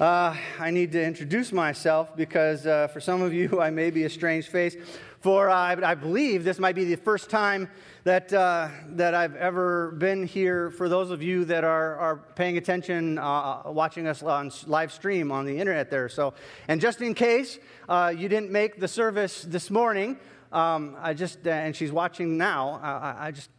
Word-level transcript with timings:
Uh, 0.00 0.34
I 0.58 0.70
need 0.70 0.92
to 0.92 1.04
introduce 1.04 1.52
myself 1.52 2.16
because 2.16 2.66
uh, 2.66 2.88
for 2.88 3.00
some 3.00 3.20
of 3.20 3.34
you, 3.34 3.60
I 3.60 3.68
may 3.68 3.90
be 3.90 4.04
a 4.04 4.08
strange 4.08 4.48
face. 4.48 4.74
For 5.20 5.50
uh, 5.50 5.76
I, 5.76 5.94
believe 5.94 6.42
this 6.42 6.58
might 6.58 6.74
be 6.74 6.84
the 6.84 6.96
first 6.96 7.28
time 7.28 7.68
that, 8.04 8.32
uh, 8.32 8.68
that 8.92 9.14
I've 9.14 9.36
ever 9.36 9.90
been 9.90 10.26
here. 10.26 10.70
For 10.70 10.88
those 10.88 11.10
of 11.10 11.22
you 11.22 11.44
that 11.44 11.64
are, 11.64 11.96
are 11.96 12.16
paying 12.16 12.56
attention, 12.56 13.18
uh, 13.18 13.64
watching 13.66 14.06
us 14.06 14.22
on 14.22 14.50
live 14.66 14.90
stream 14.90 15.30
on 15.30 15.44
the 15.44 15.58
internet 15.58 15.90
there. 15.90 16.08
So, 16.08 16.32
and 16.66 16.80
just 16.80 17.02
in 17.02 17.12
case 17.12 17.58
uh, 17.86 18.10
you 18.16 18.30
didn't 18.30 18.50
make 18.50 18.80
the 18.80 18.88
service 18.88 19.42
this 19.42 19.70
morning, 19.70 20.18
um, 20.50 20.96
I 20.98 21.12
just 21.12 21.46
and 21.46 21.76
she's 21.76 21.92
watching 21.92 22.38
now. 22.38 22.80
I, 22.82 23.26
I 23.26 23.30
just, 23.32 23.50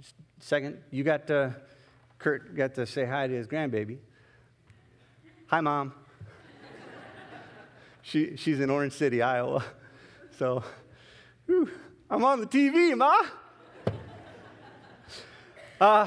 just 0.00 0.16
second, 0.40 0.78
you 0.90 1.04
got 1.04 1.28
to, 1.28 1.54
Kurt 2.18 2.56
got 2.56 2.74
to 2.74 2.86
say 2.86 3.04
hi 3.04 3.28
to 3.28 3.32
his 3.32 3.46
grandbaby. 3.46 3.98
Hi, 5.50 5.60
Mom. 5.60 5.92
she, 8.02 8.36
she's 8.36 8.60
in 8.60 8.70
Orange 8.70 8.92
City, 8.92 9.20
Iowa. 9.20 9.64
So, 10.38 10.62
whew, 11.46 11.68
I'm 12.08 12.22
on 12.22 12.38
the 12.38 12.46
TV, 12.46 12.96
Ma. 12.96 13.20
Uh, 15.80 16.06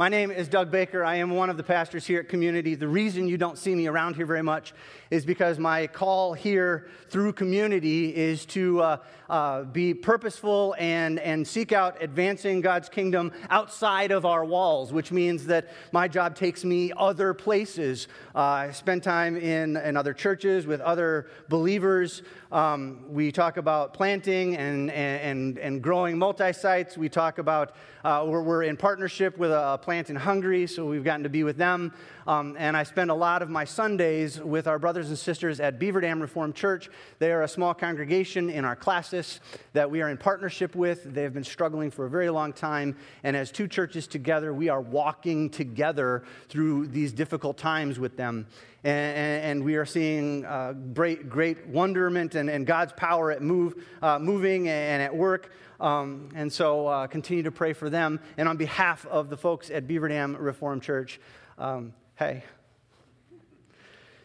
my 0.00 0.08
name 0.08 0.30
is 0.30 0.48
Doug 0.48 0.70
Baker. 0.70 1.04
I 1.04 1.16
am 1.16 1.28
one 1.28 1.50
of 1.50 1.58
the 1.58 1.62
pastors 1.62 2.06
here 2.06 2.20
at 2.20 2.28
Community. 2.30 2.74
The 2.74 2.88
reason 2.88 3.28
you 3.28 3.36
don't 3.36 3.58
see 3.58 3.74
me 3.74 3.86
around 3.86 4.16
here 4.16 4.24
very 4.24 4.40
much 4.40 4.72
is 5.10 5.26
because 5.26 5.58
my 5.58 5.86
call 5.88 6.32
here 6.32 6.88
through 7.08 7.34
community 7.34 8.16
is 8.16 8.46
to 8.46 8.80
uh, 8.80 8.96
uh, 9.28 9.64
be 9.64 9.92
purposeful 9.92 10.74
and, 10.78 11.18
and 11.18 11.46
seek 11.46 11.72
out 11.72 12.00
advancing 12.00 12.60
God's 12.60 12.88
kingdom 12.88 13.32
outside 13.50 14.10
of 14.10 14.24
our 14.24 14.44
walls, 14.44 14.92
which 14.92 15.12
means 15.12 15.46
that 15.46 15.68
my 15.92 16.08
job 16.08 16.34
takes 16.34 16.64
me 16.64 16.92
other 16.96 17.34
places. 17.34 18.08
Uh, 18.34 18.38
I 18.38 18.70
spend 18.70 19.02
time 19.02 19.36
in, 19.36 19.76
in 19.76 19.96
other 19.96 20.14
churches 20.14 20.66
with 20.66 20.80
other 20.80 21.28
believers. 21.48 22.22
Um, 22.52 23.04
we 23.08 23.30
talk 23.30 23.56
about 23.56 23.94
planting 23.94 24.56
and, 24.56 24.90
and, 24.90 25.58
and 25.58 25.82
growing 25.82 26.18
multi 26.18 26.52
sites. 26.52 26.96
We 26.96 27.08
talk 27.08 27.38
about, 27.38 27.74
uh, 28.04 28.24
we're, 28.26 28.42
we're, 28.42 28.62
in 28.64 28.76
partnership 28.76 29.38
with 29.38 29.50
a 29.52 29.78
plant 29.90 30.08
in 30.08 30.14
Hungary, 30.14 30.68
so 30.68 30.86
we've 30.86 31.02
gotten 31.02 31.24
to 31.24 31.28
be 31.28 31.42
with 31.42 31.56
them. 31.56 31.92
Um, 32.28 32.54
and 32.60 32.76
I 32.76 32.84
spend 32.84 33.10
a 33.10 33.14
lot 33.14 33.42
of 33.42 33.50
my 33.50 33.64
Sundays 33.64 34.40
with 34.40 34.68
our 34.68 34.78
brothers 34.78 35.08
and 35.08 35.18
sisters 35.18 35.58
at 35.58 35.80
Beaver 35.80 36.00
Dam 36.00 36.20
Reformed 36.20 36.54
Church. 36.54 36.88
They 37.18 37.32
are 37.32 37.42
a 37.42 37.48
small 37.48 37.74
congregation 37.74 38.50
in 38.50 38.64
our 38.64 38.76
classes 38.76 39.40
that 39.72 39.90
we 39.90 40.00
are 40.00 40.08
in 40.08 40.16
partnership 40.16 40.76
with. 40.76 41.12
They 41.12 41.24
have 41.24 41.34
been 41.34 41.42
struggling 41.42 41.90
for 41.90 42.06
a 42.06 42.08
very 42.08 42.30
long 42.30 42.52
time. 42.52 42.96
And 43.24 43.36
as 43.36 43.50
two 43.50 43.66
churches 43.66 44.06
together, 44.06 44.54
we 44.54 44.68
are 44.68 44.80
walking 44.80 45.50
together 45.50 46.22
through 46.48 46.86
these 46.86 47.12
difficult 47.12 47.58
times 47.58 47.98
with 47.98 48.16
them. 48.16 48.46
And, 48.84 49.44
and, 49.44 49.64
we 49.64 49.74
are 49.74 49.84
seeing 49.84 50.44
uh, 50.44 50.72
great, 50.72 51.28
great 51.28 51.66
wonderment 51.66 52.36
and, 52.36 52.48
and 52.48 52.64
God's 52.64 52.92
power 52.92 53.32
at 53.32 53.42
move, 53.42 53.74
uh, 54.00 54.20
moving 54.20 54.68
and 54.68 55.02
at 55.02 55.14
work. 55.14 55.50
Um, 55.80 56.28
and 56.34 56.52
so 56.52 56.86
uh, 56.86 57.06
continue 57.06 57.42
to 57.44 57.50
pray 57.50 57.72
for 57.72 57.90
them. 57.90 58.20
And 58.36 58.48
on 58.48 58.56
behalf 58.56 59.06
of 59.06 59.30
the 59.30 59.36
folks 59.36 59.70
at 59.70 59.88
Beaver 59.88 60.08
Dam 60.08 60.36
Reformed 60.36 60.82
Church, 60.82 61.20
um, 61.58 61.94
Hey. 62.20 62.44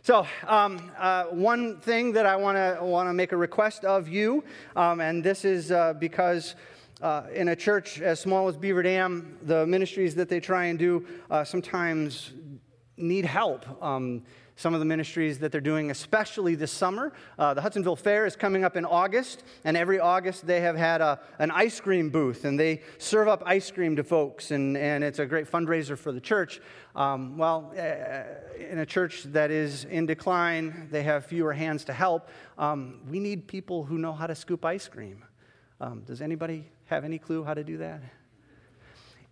So, 0.02 0.28
um, 0.46 0.92
uh, 0.98 1.28
one 1.28 1.80
thing 1.80 2.12
that 2.12 2.26
I 2.26 2.36
want 2.36 2.58
to 2.58 2.84
want 2.84 3.08
to 3.08 3.14
make 3.14 3.32
a 3.32 3.38
request 3.38 3.86
of 3.86 4.10
you, 4.10 4.44
um, 4.76 5.00
and 5.00 5.24
this 5.24 5.46
is 5.46 5.72
uh, 5.72 5.94
because 5.94 6.56
uh, 7.02 7.24
in 7.34 7.48
a 7.48 7.56
church 7.56 8.02
as 8.02 8.20
small 8.20 8.50
as 8.50 8.58
Beaver 8.58 8.84
Dam, 8.84 9.38
the 9.44 9.66
ministries 9.66 10.14
that 10.16 10.28
they 10.28 10.42
try 10.42 10.66
and 10.66 10.78
do 10.78 11.08
uh, 11.32 11.46
sometimes 11.46 12.34
need 12.98 13.26
help. 13.26 13.66
Um, 13.84 14.24
some 14.56 14.74
of 14.74 14.80
the 14.80 14.86
ministries 14.86 15.40
that 15.40 15.52
they're 15.52 15.60
doing, 15.60 15.92
especially 15.92 16.56
this 16.56 16.72
summer. 16.72 17.12
Uh, 17.38 17.54
the 17.54 17.62
Hudsonville 17.62 17.98
Fair 17.98 18.26
is 18.26 18.36
coming 18.36 18.64
up 18.64 18.78
in 18.78 18.86
August, 18.86 19.44
and 19.66 19.76
every 19.76 20.00
August 20.00 20.48
they 20.48 20.62
have 20.62 20.78
had 20.78 21.02
a, 21.02 21.20
an 21.40 21.52
ice 21.52 21.80
cream 21.80 22.10
booth, 22.10 22.46
and 22.46 22.58
they 22.58 22.82
serve 22.98 23.28
up 23.28 23.44
ice 23.46 23.70
cream 23.70 23.96
to 23.98 24.04
folks, 24.04 24.52
and, 24.52 24.78
and 24.78 25.04
it's 25.04 25.20
a 25.20 25.26
great 25.26 25.50
fundraiser 25.52 25.98
for 25.98 26.12
the 26.12 26.22
church. 26.22 26.62
Um, 26.96 27.38
well, 27.38 27.74
uh, 27.78 28.64
in 28.64 28.80
a 28.80 28.86
church 28.86 29.24
that 29.24 29.52
is 29.52 29.84
in 29.86 30.06
decline, 30.06 30.88
they 30.90 31.04
have 31.04 31.26
fewer 31.26 31.52
hands 31.52 31.84
to 31.86 31.94
help. 31.94 32.30
Um, 32.58 33.02
we 33.10 33.20
need 33.20 33.48
people 33.48 33.84
who 33.84 33.98
know 33.98 34.14
how 34.14 34.28
to 34.28 34.36
scoop 34.36 34.64
ice 34.64 34.88
cream. 34.88 35.26
Um, 35.82 36.04
does 36.06 36.22
anybody 36.22 36.64
have 36.86 37.04
any 37.04 37.20
clue 37.20 37.44
how 37.44 37.54
to 37.54 37.64
do 37.64 37.78
that? 37.78 38.02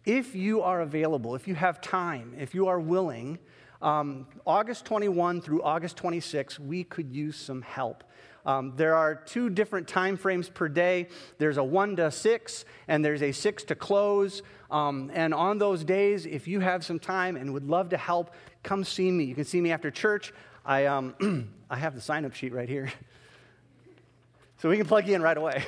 If 0.06 0.36
you 0.36 0.62
are 0.62 0.82
available, 0.82 1.34
if 1.34 1.48
you 1.48 1.56
have 1.56 1.80
time, 1.80 2.36
if 2.38 2.54
you 2.54 2.68
are 2.68 2.78
willing, 2.78 3.40
um, 3.84 4.26
August 4.48 4.86
21 4.86 5.42
through 5.42 5.62
August 5.62 5.98
26, 5.98 6.60
we 6.60 6.84
could 6.84 7.12
use 7.12 7.36
some 7.36 7.62
help. 7.62 8.04
Um, 8.46 8.74
there 8.76 8.96
are 8.96 9.16
two 9.16 9.50
different 9.50 9.88
time 9.88 10.18
frames 10.18 10.50
per 10.50 10.68
day. 10.68 11.08
There's 11.38 11.58
a 11.58 11.64
one 11.64 11.96
to 11.98 12.12
six, 12.12 12.66
and 12.88 13.04
there's 13.04 13.22
a 13.22 13.32
six 13.32 13.64
to 13.66 13.76
close. 13.76 14.42
Um, 14.72 15.12
and 15.14 15.34
on 15.34 15.58
those 15.60 15.84
days, 15.84 16.26
if 16.26 16.48
you 16.48 16.60
have 16.60 16.84
some 16.84 17.00
time 17.00 17.36
and 17.36 17.54
would 17.54 17.68
love 17.68 17.90
to 17.90 17.98
help, 17.98 18.34
come 18.64 18.84
see 18.84 19.12
me. 19.12 19.26
You 19.26 19.36
can 19.36 19.46
see 19.46 19.62
me 19.62 19.72
after 19.72 19.92
church. 19.92 20.34
I, 20.66 20.86
um, 20.86 21.50
I 21.70 21.76
have 21.76 21.96
the 21.96 22.02
sign 22.02 22.26
up 22.26 22.34
sheet 22.34 22.54
right 22.54 22.70
here. 22.70 22.92
So 24.60 24.70
we 24.70 24.78
can 24.78 24.86
plug 24.86 25.06
you 25.10 25.14
in 25.14 25.22
right 25.22 25.36
away. 25.36 25.66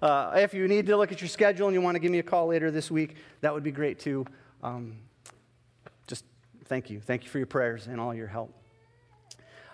Uh, 0.00 0.34
if 0.36 0.54
you 0.54 0.68
need 0.68 0.86
to 0.86 0.96
look 0.96 1.10
at 1.10 1.20
your 1.20 1.26
schedule 1.26 1.66
and 1.66 1.74
you 1.74 1.80
want 1.80 1.96
to 1.96 1.98
give 1.98 2.12
me 2.12 2.20
a 2.20 2.22
call 2.22 2.46
later 2.46 2.70
this 2.70 2.92
week, 2.92 3.16
that 3.40 3.52
would 3.52 3.64
be 3.64 3.72
great 3.72 3.98
too. 3.98 4.24
Um, 4.62 4.98
thank 6.68 6.90
you. 6.90 7.00
Thank 7.00 7.24
you 7.24 7.30
for 7.30 7.38
your 7.38 7.46
prayers 7.46 7.86
and 7.86 8.00
all 8.00 8.14
your 8.14 8.26
help. 8.26 8.52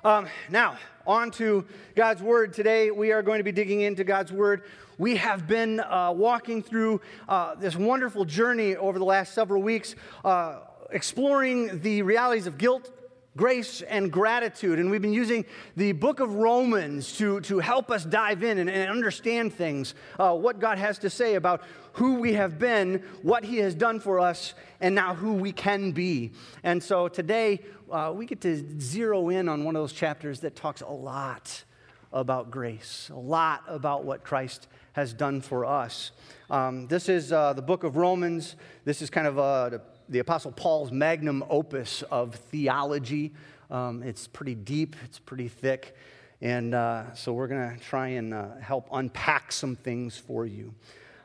Um, 0.05 0.27
now, 0.51 0.77
on 1.07 1.31
to 1.33 1.65
God's 1.95 2.23
Word. 2.23 2.53
Today, 2.53 2.91
we 2.91 3.13
are 3.13 3.23
going 3.23 3.39
to 3.39 3.45
be 3.45 3.53
digging 3.53 3.83
into 3.83 4.05
God's 4.05 4.33
Word. 4.33 4.65
We 4.99 5.17
have 5.17 5.47
been 5.47 5.81
uh, 5.81 6.13
walking 6.15 6.63
through 6.63 7.01
uh, 7.29 7.55
this 7.55 7.77
wonderful 7.77 8.25
journey 8.25 8.77
over 8.77 8.99
the 8.99 9.05
last 9.05 9.33
several 9.33 9.63
weeks, 9.63 9.95
uh, 10.25 10.61
exploring 10.91 11.81
the 11.81 12.03
realities 12.03 12.47
of 12.47 12.59
guilt, 12.59 12.91
grace 13.37 13.83
and 13.83 14.13
gratitude. 14.13 14.79
And 14.79 14.91
we've 14.91 15.03
been 15.03 15.13
using 15.13 15.45
the 15.77 15.93
book 15.93 16.21
of 16.21 16.35
Romans 16.35 17.17
to, 17.19 17.41
to 17.43 17.59
help 17.59 17.91
us 17.91 18.05
dive 18.05 18.43
in 18.43 18.59
and, 18.59 18.69
and 18.69 18.91
understand 18.91 19.55
things, 19.55 19.95
uh, 20.19 20.35
what 20.35 20.61
God 20.61 20.79
has 20.79 20.99
to 20.99 21.11
say 21.11 21.35
about 21.35 21.63
who 21.95 22.15
we 22.15 22.35
have 22.35 22.59
been, 22.59 23.03
what 23.23 23.45
He 23.45 23.59
has 23.59 23.75
done 23.75 24.01
for 24.01 24.19
us, 24.19 24.55
and 24.81 24.95
now 24.95 25.15
who 25.15 25.35
we 25.35 25.53
can 25.53 25.93
be. 25.93 26.33
And 26.63 26.83
so 26.83 27.09
today, 27.09 27.61
uh, 27.91 28.13
we 28.15 28.27
get 28.27 28.41
to 28.43 28.81
zero 28.81 29.29
in 29.29 29.49
on 29.49 29.65
one 29.65 29.77
of 29.77 29.83
those 29.83 29.93
chapters 29.93 30.41
that 30.41 30.57
talks 30.57 30.81
a 30.81 30.89
lot 30.89 31.65
about 32.13 32.51
grace, 32.51 33.11
a 33.13 33.19
lot 33.19 33.63
about 33.67 34.05
what 34.05 34.25
Christ 34.25 34.69
has 34.93 35.15
done 35.15 35.41
for 35.41 35.65
us. 35.65 36.13
Um, 36.51 36.87
this 36.87 37.09
is 37.09 37.33
uh, 37.33 37.55
the 37.55 37.63
book 37.63 37.85
of 37.85 37.97
Romans. 37.97 38.57
This 38.85 39.01
is 39.01 39.09
kind 39.09 39.27
of 39.27 39.39
uh, 39.39 39.79
the, 40.09 40.19
Apostle 40.19 40.53
Paul's 40.53 40.93
magnum 40.93 41.45
opus 41.49 42.03
of 42.11 42.35
theology. 42.35 43.33
Um, 43.71 44.03
it's 44.03 44.27
pretty 44.27 44.55
deep, 44.55 44.97
it's 45.05 45.19
pretty 45.19 45.49
thick. 45.49 45.97
And 46.41 46.75
uh, 46.75 47.15
so 47.15 47.33
we're 47.33 47.47
going 47.47 47.77
to 47.77 47.85
try 47.85 48.09
and 48.09 48.35
uh, 48.35 48.57
help 48.61 48.89
unpack 48.93 49.53
some 49.53 49.77
things 49.77 50.17
for 50.17 50.45
you. 50.45 50.75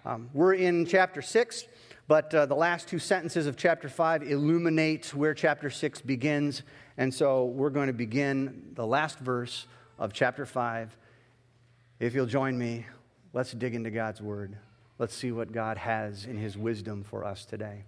Um, 0.05 0.29
we're 0.33 0.53
in 0.53 0.85
chapter 0.85 1.21
6, 1.21 1.65
but 2.07 2.33
uh, 2.33 2.45
the 2.45 2.55
last 2.55 2.87
two 2.87 2.99
sentences 2.99 3.47
of 3.47 3.57
chapter 3.57 3.89
5 3.89 4.23
illuminate 4.23 5.13
where 5.13 5.33
chapter 5.33 5.69
6 5.69 6.01
begins. 6.01 6.61
And 6.97 7.13
so 7.13 7.45
we're 7.45 7.71
going 7.71 7.87
to 7.87 7.93
begin 7.93 8.71
the 8.75 8.85
last 8.85 9.19
verse 9.19 9.65
of 9.99 10.13
chapter 10.13 10.45
5. 10.45 10.95
If 11.99 12.13
you'll 12.13 12.27
join 12.27 12.57
me, 12.57 12.85
let's 13.33 13.51
dig 13.51 13.75
into 13.75 13.89
God's 13.89 14.21
word. 14.21 14.55
Let's 14.99 15.15
see 15.15 15.31
what 15.31 15.51
God 15.51 15.77
has 15.77 16.25
in 16.25 16.37
his 16.37 16.57
wisdom 16.57 17.03
for 17.03 17.25
us 17.25 17.45
today. 17.45 17.83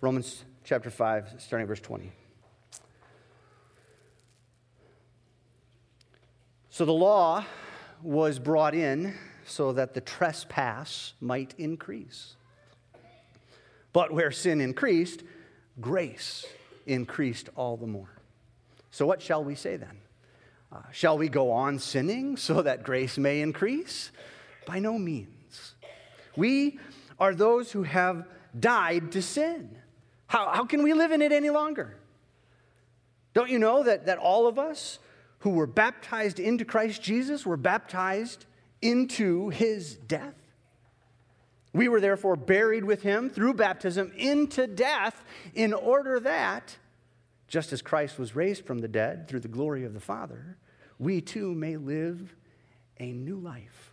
Romans 0.00 0.44
chapter 0.62 0.90
5, 0.90 1.34
starting 1.38 1.66
verse 1.66 1.80
20. 1.80 2.12
So 6.70 6.84
the 6.84 6.92
law 6.92 7.44
was 8.00 8.38
brought 8.38 8.76
in 8.76 9.14
so 9.44 9.72
that 9.72 9.94
the 9.94 10.00
trespass 10.00 11.14
might 11.20 11.52
increase. 11.58 12.36
But 13.92 14.12
where 14.12 14.30
sin 14.30 14.60
increased, 14.60 15.24
grace 15.80 16.46
increased 16.86 17.48
all 17.56 17.76
the 17.76 17.88
more. 17.88 18.10
So, 18.92 19.04
what 19.04 19.20
shall 19.20 19.42
we 19.42 19.56
say 19.56 19.76
then? 19.76 19.98
Uh, 20.70 20.82
shall 20.92 21.18
we 21.18 21.28
go 21.28 21.50
on 21.50 21.80
sinning 21.80 22.36
so 22.36 22.62
that 22.62 22.84
grace 22.84 23.18
may 23.18 23.40
increase? 23.40 24.12
By 24.64 24.78
no 24.78 24.96
means. 24.96 25.74
We 26.36 26.78
are 27.18 27.34
those 27.34 27.72
who 27.72 27.82
have 27.82 28.24
died 28.58 29.10
to 29.12 29.22
sin. 29.22 29.78
How, 30.28 30.50
how 30.50 30.64
can 30.64 30.82
we 30.82 30.94
live 30.94 31.10
in 31.10 31.20
it 31.20 31.32
any 31.32 31.50
longer? 31.50 31.96
Don't 33.34 33.50
you 33.50 33.58
know 33.58 33.82
that, 33.82 34.06
that 34.06 34.18
all 34.18 34.46
of 34.46 34.58
us 34.58 34.98
who 35.40 35.50
were 35.50 35.66
baptized 35.66 36.38
into 36.38 36.64
Christ 36.64 37.02
Jesus 37.02 37.44
were 37.44 37.56
baptized 37.56 38.46
into 38.80 39.48
his 39.48 39.96
death. 39.96 40.34
We 41.72 41.88
were 41.88 42.00
therefore 42.00 42.36
buried 42.36 42.84
with 42.84 43.02
him 43.02 43.30
through 43.30 43.54
baptism 43.54 44.12
into 44.16 44.66
death, 44.66 45.22
in 45.54 45.72
order 45.72 46.18
that 46.20 46.76
just 47.46 47.72
as 47.72 47.82
Christ 47.82 48.18
was 48.18 48.36
raised 48.36 48.64
from 48.66 48.78
the 48.78 48.88
dead 48.88 49.28
through 49.28 49.40
the 49.40 49.48
glory 49.48 49.84
of 49.84 49.94
the 49.94 50.00
Father, 50.00 50.56
we 50.98 51.20
too 51.20 51.54
may 51.54 51.76
live 51.76 52.34
a 52.98 53.12
new 53.12 53.36
life. 53.36 53.92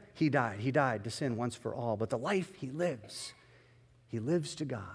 he 0.13 0.29
died, 0.29 0.59
he 0.59 0.71
died 0.71 1.03
to 1.03 1.09
sin 1.09 1.35
once 1.35 1.55
for 1.55 1.73
all, 1.73 1.97
but 1.97 2.09
the 2.09 2.17
life 2.17 2.55
he 2.55 2.69
lives, 2.69 3.33
he 4.07 4.19
lives 4.19 4.55
to 4.55 4.65
God. 4.65 4.85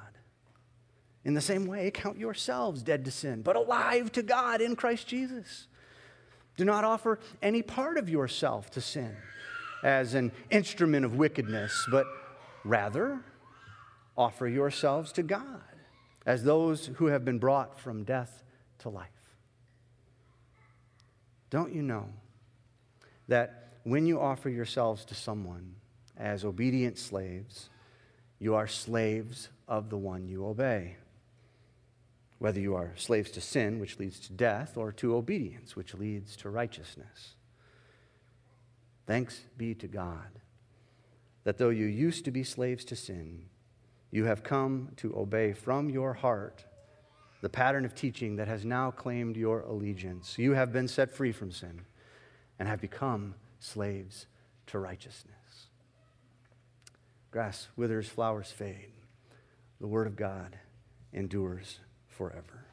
In 1.24 1.34
the 1.34 1.40
same 1.40 1.66
way, 1.66 1.90
count 1.90 2.18
yourselves 2.18 2.82
dead 2.82 3.04
to 3.04 3.10
sin, 3.10 3.42
but 3.42 3.56
alive 3.56 4.12
to 4.12 4.22
God 4.22 4.60
in 4.60 4.76
Christ 4.76 5.08
Jesus. 5.08 5.66
Do 6.56 6.64
not 6.64 6.84
offer 6.84 7.18
any 7.42 7.62
part 7.62 7.98
of 7.98 8.08
yourself 8.08 8.70
to 8.72 8.80
sin 8.80 9.16
as 9.82 10.14
an 10.14 10.32
instrument 10.50 11.04
of 11.04 11.16
wickedness, 11.16 11.86
but 11.90 12.06
rather 12.64 13.20
offer 14.16 14.46
yourselves 14.46 15.12
to 15.12 15.22
God 15.22 15.62
as 16.24 16.44
those 16.44 16.86
who 16.96 17.06
have 17.06 17.24
been 17.24 17.38
brought 17.38 17.78
from 17.78 18.04
death 18.04 18.42
to 18.78 18.88
life. 18.88 19.08
Don't 21.50 21.74
you 21.74 21.82
know 21.82 22.08
that 23.28 23.65
when 23.86 24.04
you 24.04 24.20
offer 24.20 24.48
yourselves 24.48 25.04
to 25.04 25.14
someone 25.14 25.76
as 26.16 26.44
obedient 26.44 26.98
slaves, 26.98 27.70
you 28.40 28.56
are 28.56 28.66
slaves 28.66 29.48
of 29.68 29.90
the 29.90 29.96
one 29.96 30.26
you 30.26 30.44
obey. 30.44 30.96
Whether 32.40 32.58
you 32.58 32.74
are 32.74 32.94
slaves 32.96 33.30
to 33.30 33.40
sin, 33.40 33.78
which 33.78 34.00
leads 34.00 34.18
to 34.26 34.32
death, 34.32 34.76
or 34.76 34.90
to 34.90 35.14
obedience, 35.14 35.76
which 35.76 35.94
leads 35.94 36.34
to 36.38 36.50
righteousness. 36.50 37.36
Thanks 39.06 39.42
be 39.56 39.72
to 39.76 39.86
God 39.86 40.40
that 41.44 41.58
though 41.58 41.70
you 41.70 41.86
used 41.86 42.24
to 42.24 42.32
be 42.32 42.42
slaves 42.42 42.84
to 42.86 42.96
sin, 42.96 43.44
you 44.10 44.24
have 44.24 44.42
come 44.42 44.88
to 44.96 45.16
obey 45.16 45.52
from 45.52 45.90
your 45.90 46.12
heart 46.12 46.64
the 47.40 47.48
pattern 47.48 47.84
of 47.84 47.94
teaching 47.94 48.34
that 48.34 48.48
has 48.48 48.64
now 48.64 48.90
claimed 48.90 49.36
your 49.36 49.60
allegiance. 49.60 50.36
You 50.38 50.54
have 50.54 50.72
been 50.72 50.88
set 50.88 51.12
free 51.12 51.30
from 51.30 51.52
sin 51.52 51.82
and 52.58 52.68
have 52.68 52.80
become 52.80 53.36
slaves 53.58 54.26
to 54.68 54.78
righteousness. 54.78 55.34
Grass 57.30 57.68
withers, 57.76 58.08
flowers 58.08 58.50
fade. 58.50 58.90
The 59.80 59.86
word 59.86 60.06
of 60.06 60.16
God 60.16 60.56
endures 61.12 61.80
forever. 62.08 62.64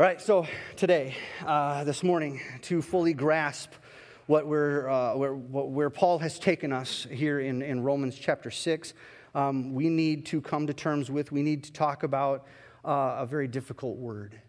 All 0.00 0.06
right, 0.06 0.20
so 0.20 0.46
today, 0.76 1.16
uh, 1.44 1.84
this 1.84 2.02
morning, 2.04 2.40
to 2.62 2.80
fully 2.80 3.12
grasp 3.12 3.72
what 4.26 4.46
we're, 4.46 4.88
uh, 4.88 5.16
where, 5.16 5.34
where 5.34 5.90
Paul 5.90 6.18
has 6.20 6.38
taken 6.38 6.72
us 6.72 7.06
here 7.10 7.40
in, 7.40 7.62
in 7.62 7.82
Romans 7.82 8.16
chapter 8.16 8.50
6, 8.50 8.94
um, 9.34 9.74
we 9.74 9.88
need 9.88 10.26
to 10.26 10.40
come 10.40 10.66
to 10.66 10.74
terms 10.74 11.10
with, 11.10 11.32
we 11.32 11.42
need 11.42 11.64
to 11.64 11.72
talk 11.72 12.02
about 12.04 12.46
uh, 12.84 13.16
a 13.18 13.26
very 13.26 13.48
difficult 13.48 13.96
word. 13.96 14.40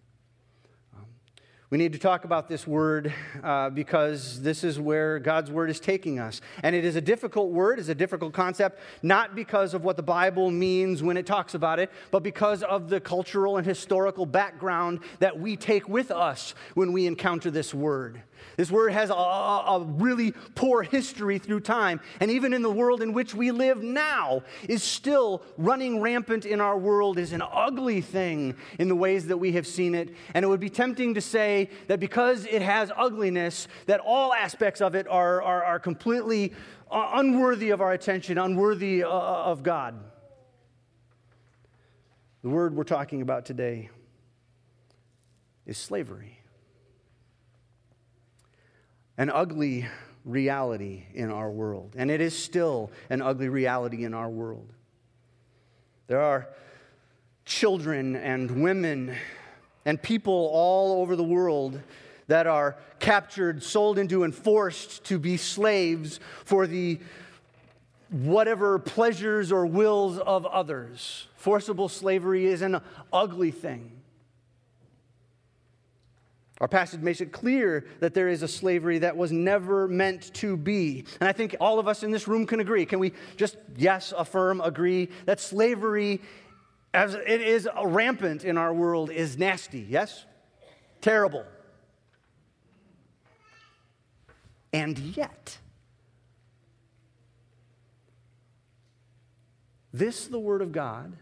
We 1.71 1.77
need 1.77 1.93
to 1.93 1.99
talk 1.99 2.25
about 2.25 2.49
this 2.49 2.65
word 2.65 3.13
uh, 3.43 3.69
because 3.69 4.41
this 4.41 4.63
is 4.63 4.79
where 4.79 5.19
God's 5.19 5.51
word 5.51 5.69
is 5.69 5.79
taking 5.79 6.17
us. 6.17 6.41
And 6.63 6.75
it 6.75 6.83
is 6.83 6.95
a 6.95 7.01
difficult 7.01 7.51
word, 7.51 7.77
it's 7.77 7.89
a 7.89 7.95
difficult 7.95 8.33
concept, 8.33 8.79
not 9.03 9.35
because 9.35 9.75
of 9.75 9.83
what 9.83 9.95
the 9.95 10.01
Bible 10.01 10.49
means 10.49 11.03
when 11.03 11.15
it 11.15 11.27
talks 11.27 11.53
about 11.53 11.77
it, 11.77 11.91
but 12.09 12.23
because 12.23 12.63
of 12.63 12.89
the 12.89 12.99
cultural 12.99 13.57
and 13.57 13.67
historical 13.67 14.25
background 14.25 15.01
that 15.19 15.39
we 15.39 15.55
take 15.55 15.87
with 15.87 16.09
us 16.09 16.55
when 16.73 16.91
we 16.91 17.05
encounter 17.05 17.51
this 17.51 17.71
word. 17.71 18.23
This 18.55 18.71
word 18.71 18.93
has 18.93 19.09
a, 19.09 19.13
a, 19.13 19.83
really 19.83 20.31
poor 20.55 20.81
history 20.81 21.39
through 21.39 21.59
time, 21.59 21.99
and 22.19 22.31
even 22.31 22.53
in 22.53 22.61
the 22.61 22.71
world 22.71 23.01
in 23.01 23.13
which 23.13 23.33
we 23.33 23.51
live 23.51 23.83
now, 23.83 24.43
is 24.67 24.81
still 24.81 25.43
running 25.57 25.99
rampant 25.99 26.45
in 26.45 26.61
our 26.61 26.77
world, 26.77 27.19
is 27.19 27.33
an 27.33 27.41
ugly 27.41 27.99
thing 27.99 28.55
in 28.77 28.87
the 28.87 28.95
ways 28.95 29.27
that 29.27 29.37
we 29.37 29.51
have 29.53 29.67
seen 29.67 29.93
it. 29.93 30.15
And 30.33 30.45
it 30.45 30.47
would 30.47 30.59
be 30.61 30.69
tempting 30.69 31.13
to 31.15 31.21
say 31.21 31.58
that 31.87 31.99
because 31.99 32.45
it 32.45 32.61
has 32.61 32.91
ugliness, 32.95 33.67
that 33.87 33.99
all 33.99 34.33
aspects 34.33 34.81
of 34.81 34.95
it 34.95 35.07
are, 35.07 35.41
are, 35.41 35.63
are 35.63 35.79
completely 35.79 36.53
uh, 36.91 37.11
unworthy 37.15 37.71
of 37.71 37.81
our 37.81 37.93
attention, 37.93 38.37
unworthy 38.37 39.03
uh, 39.03 39.09
of 39.09 39.63
God. 39.63 39.99
The 42.41 42.49
word 42.49 42.75
we're 42.75 42.83
talking 42.83 43.21
about 43.21 43.45
today 43.45 43.89
is 45.65 45.77
slavery 45.77 46.39
an 49.19 49.29
ugly 49.29 49.85
reality 50.23 51.03
in 51.13 51.29
our 51.29 51.51
world, 51.51 51.93
and 51.97 52.09
it 52.09 52.21
is 52.21 52.35
still 52.35 52.89
an 53.09 53.21
ugly 53.21 53.49
reality 53.49 54.05
in 54.05 54.13
our 54.13 54.29
world. 54.29 54.71
There 56.07 56.21
are 56.21 56.47
children 57.43 58.15
and 58.15 58.63
women 58.63 59.13
and 59.89 59.99
people 59.99 60.51
all 60.53 61.01
over 61.01 61.15
the 61.15 61.23
world 61.23 61.81
that 62.27 62.45
are 62.45 62.75
captured, 62.99 63.63
sold 63.63 63.97
into, 63.97 64.23
and 64.23 64.35
forced 64.35 65.03
to 65.05 65.17
be 65.17 65.35
slaves 65.35 66.19
for 66.45 66.67
the 66.67 66.99
whatever 68.11 68.77
pleasures 68.77 69.51
or 69.51 69.65
wills 69.65 70.19
of 70.19 70.45
others. 70.45 71.27
Forcible 71.37 71.89
slavery 71.89 72.45
is 72.45 72.61
an 72.61 72.81
ugly 73.11 73.49
thing. 73.49 73.91
Our 76.61 76.67
passage 76.67 77.01
makes 77.01 77.19
it 77.19 77.31
clear 77.31 77.87
that 77.99 78.13
there 78.13 78.29
is 78.29 78.43
a 78.43 78.47
slavery 78.47 78.99
that 78.99 79.17
was 79.17 79.31
never 79.31 79.87
meant 79.87 80.31
to 80.35 80.55
be. 80.55 81.03
And 81.19 81.27
I 81.27 81.31
think 81.31 81.55
all 81.59 81.79
of 81.79 81.87
us 81.87 82.03
in 82.03 82.11
this 82.11 82.27
room 82.27 82.45
can 82.45 82.59
agree. 82.59 82.85
Can 82.85 82.99
we 82.99 83.13
just, 83.37 83.57
yes, 83.75 84.13
affirm, 84.15 84.61
agree 84.61 85.09
that 85.25 85.39
slavery, 85.39 86.21
as 86.93 87.13
it 87.13 87.41
is 87.41 87.67
rampant 87.83 88.43
in 88.43 88.57
our 88.57 88.73
world, 88.73 89.11
is 89.11 89.37
nasty? 89.37 89.85
Yes? 89.87 90.25
Terrible. 91.01 91.45
And 94.73 94.97
yet, 94.97 95.57
this, 99.93 100.27
the 100.27 100.39
Word 100.39 100.61
of 100.61 100.71
God, 100.71 101.15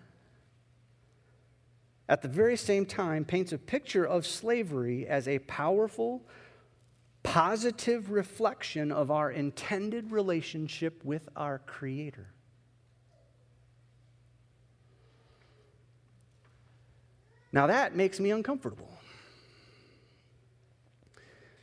at 2.09 2.21
the 2.21 2.27
very 2.27 2.57
same 2.57 2.85
time 2.85 3.25
paints 3.25 3.51
a 3.51 3.57
picture 3.57 4.05
of 4.05 4.25
slavery 4.25 5.07
as 5.07 5.27
a 5.27 5.39
powerful, 5.39 6.25
positive 7.23 8.11
reflection 8.11 8.91
of 8.91 9.11
our 9.11 9.31
intended 9.31 10.11
relationship 10.11 11.03
with 11.03 11.27
our 11.35 11.59
Creator. 11.59 12.27
Now 17.51 17.67
that 17.67 17.95
makes 17.95 18.19
me 18.19 18.31
uncomfortable. 18.31 18.89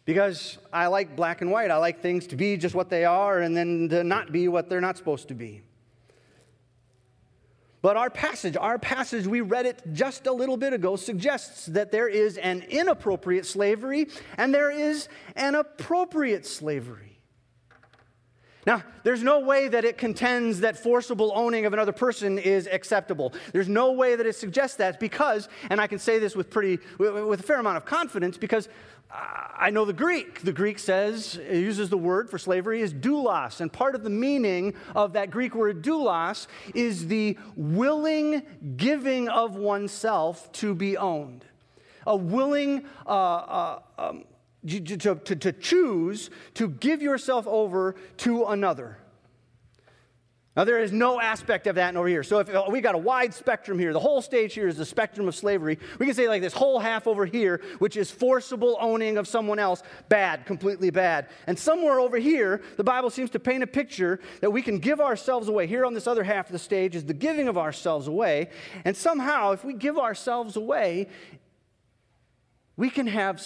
Because 0.04 0.58
I 0.72 0.88
like 0.88 1.16
black 1.16 1.40
and 1.40 1.50
white. 1.50 1.70
I 1.70 1.78
like 1.78 2.02
things 2.02 2.26
to 2.28 2.36
be 2.36 2.56
just 2.56 2.74
what 2.74 2.90
they 2.90 3.04
are 3.04 3.40
and 3.40 3.56
then 3.56 3.88
to 3.88 4.04
not 4.04 4.32
be 4.32 4.48
what 4.48 4.68
they're 4.68 4.80
not 4.80 4.98
supposed 4.98 5.28
to 5.28 5.34
be. 5.34 5.62
But 7.80 7.98
our 7.98 8.08
passage, 8.08 8.56
our 8.56 8.78
passage, 8.78 9.26
we 9.26 9.42
read 9.42 9.66
it 9.66 9.82
just 9.92 10.26
a 10.26 10.32
little 10.32 10.56
bit 10.56 10.72
ago, 10.72 10.96
suggests 10.96 11.66
that 11.66 11.92
there 11.92 12.08
is 12.08 12.38
an 12.38 12.62
inappropriate 12.70 13.44
slavery 13.44 14.08
and 14.38 14.54
there 14.54 14.70
is 14.70 15.08
an 15.36 15.54
appropriate 15.54 16.46
slavery. 16.46 17.13
Now, 18.66 18.82
there's 19.02 19.22
no 19.22 19.40
way 19.40 19.68
that 19.68 19.84
it 19.84 19.98
contends 19.98 20.60
that 20.60 20.78
forcible 20.78 21.32
owning 21.34 21.66
of 21.66 21.72
another 21.72 21.92
person 21.92 22.38
is 22.38 22.66
acceptable. 22.66 23.34
There's 23.52 23.68
no 23.68 23.92
way 23.92 24.16
that 24.16 24.26
it 24.26 24.36
suggests 24.36 24.76
that 24.78 24.98
because, 24.98 25.48
and 25.68 25.80
I 25.80 25.86
can 25.86 25.98
say 25.98 26.18
this 26.18 26.34
with 26.34 26.50
pretty, 26.50 26.78
with 26.98 27.40
a 27.40 27.42
fair 27.42 27.58
amount 27.58 27.76
of 27.76 27.84
confidence, 27.84 28.38
because 28.38 28.68
I 29.14 29.70
know 29.70 29.84
the 29.84 29.92
Greek. 29.92 30.40
The 30.40 30.52
Greek 30.52 30.78
says, 30.78 31.36
it 31.36 31.58
uses 31.58 31.88
the 31.88 31.98
word 31.98 32.28
for 32.28 32.38
slavery 32.38 32.80
is 32.80 32.92
doulos. 32.92 33.60
And 33.60 33.72
part 33.72 33.94
of 33.94 34.02
the 34.02 34.10
meaning 34.10 34.74
of 34.94 35.12
that 35.12 35.30
Greek 35.30 35.54
word 35.54 35.82
doulos 35.82 36.48
is 36.74 37.06
the 37.06 37.38
willing 37.54 38.42
giving 38.76 39.28
of 39.28 39.54
oneself 39.56 40.50
to 40.52 40.74
be 40.74 40.96
owned. 40.96 41.44
A 42.06 42.16
willing, 42.16 42.86
uh, 43.06 43.08
uh, 43.08 43.78
um, 43.98 44.24
to, 44.66 44.80
to, 44.80 45.36
to 45.36 45.52
choose 45.52 46.30
to 46.54 46.68
give 46.68 47.02
yourself 47.02 47.46
over 47.46 47.94
to 48.18 48.46
another. 48.46 48.98
Now, 50.56 50.62
there 50.62 50.78
is 50.78 50.92
no 50.92 51.20
aspect 51.20 51.66
of 51.66 51.74
that 51.74 51.96
over 51.96 52.06
here. 52.06 52.22
So, 52.22 52.38
if 52.38 52.48
uh, 52.48 52.66
we 52.68 52.80
got 52.80 52.94
a 52.94 52.98
wide 52.98 53.34
spectrum 53.34 53.76
here, 53.76 53.92
the 53.92 53.98
whole 53.98 54.22
stage 54.22 54.54
here 54.54 54.68
is 54.68 54.76
the 54.76 54.84
spectrum 54.84 55.26
of 55.26 55.34
slavery. 55.34 55.80
We 55.98 56.06
can 56.06 56.14
say, 56.14 56.28
like, 56.28 56.42
this 56.42 56.52
whole 56.52 56.78
half 56.78 57.08
over 57.08 57.26
here, 57.26 57.60
which 57.80 57.96
is 57.96 58.08
forcible 58.08 58.76
owning 58.80 59.18
of 59.18 59.26
someone 59.26 59.58
else, 59.58 59.82
bad, 60.08 60.46
completely 60.46 60.90
bad. 60.90 61.26
And 61.48 61.58
somewhere 61.58 61.98
over 61.98 62.18
here, 62.18 62.62
the 62.76 62.84
Bible 62.84 63.10
seems 63.10 63.30
to 63.30 63.40
paint 63.40 63.64
a 63.64 63.66
picture 63.66 64.20
that 64.42 64.50
we 64.50 64.62
can 64.62 64.78
give 64.78 65.00
ourselves 65.00 65.48
away. 65.48 65.66
Here 65.66 65.84
on 65.84 65.92
this 65.92 66.06
other 66.06 66.22
half 66.22 66.46
of 66.46 66.52
the 66.52 66.60
stage 66.60 66.94
is 66.94 67.04
the 67.04 67.14
giving 67.14 67.48
of 67.48 67.58
ourselves 67.58 68.06
away. 68.06 68.50
And 68.84 68.96
somehow, 68.96 69.50
if 69.52 69.64
we 69.64 69.74
give 69.74 69.98
ourselves 69.98 70.54
away, 70.54 71.08
we 72.76 72.90
can 72.90 73.08
have 73.08 73.42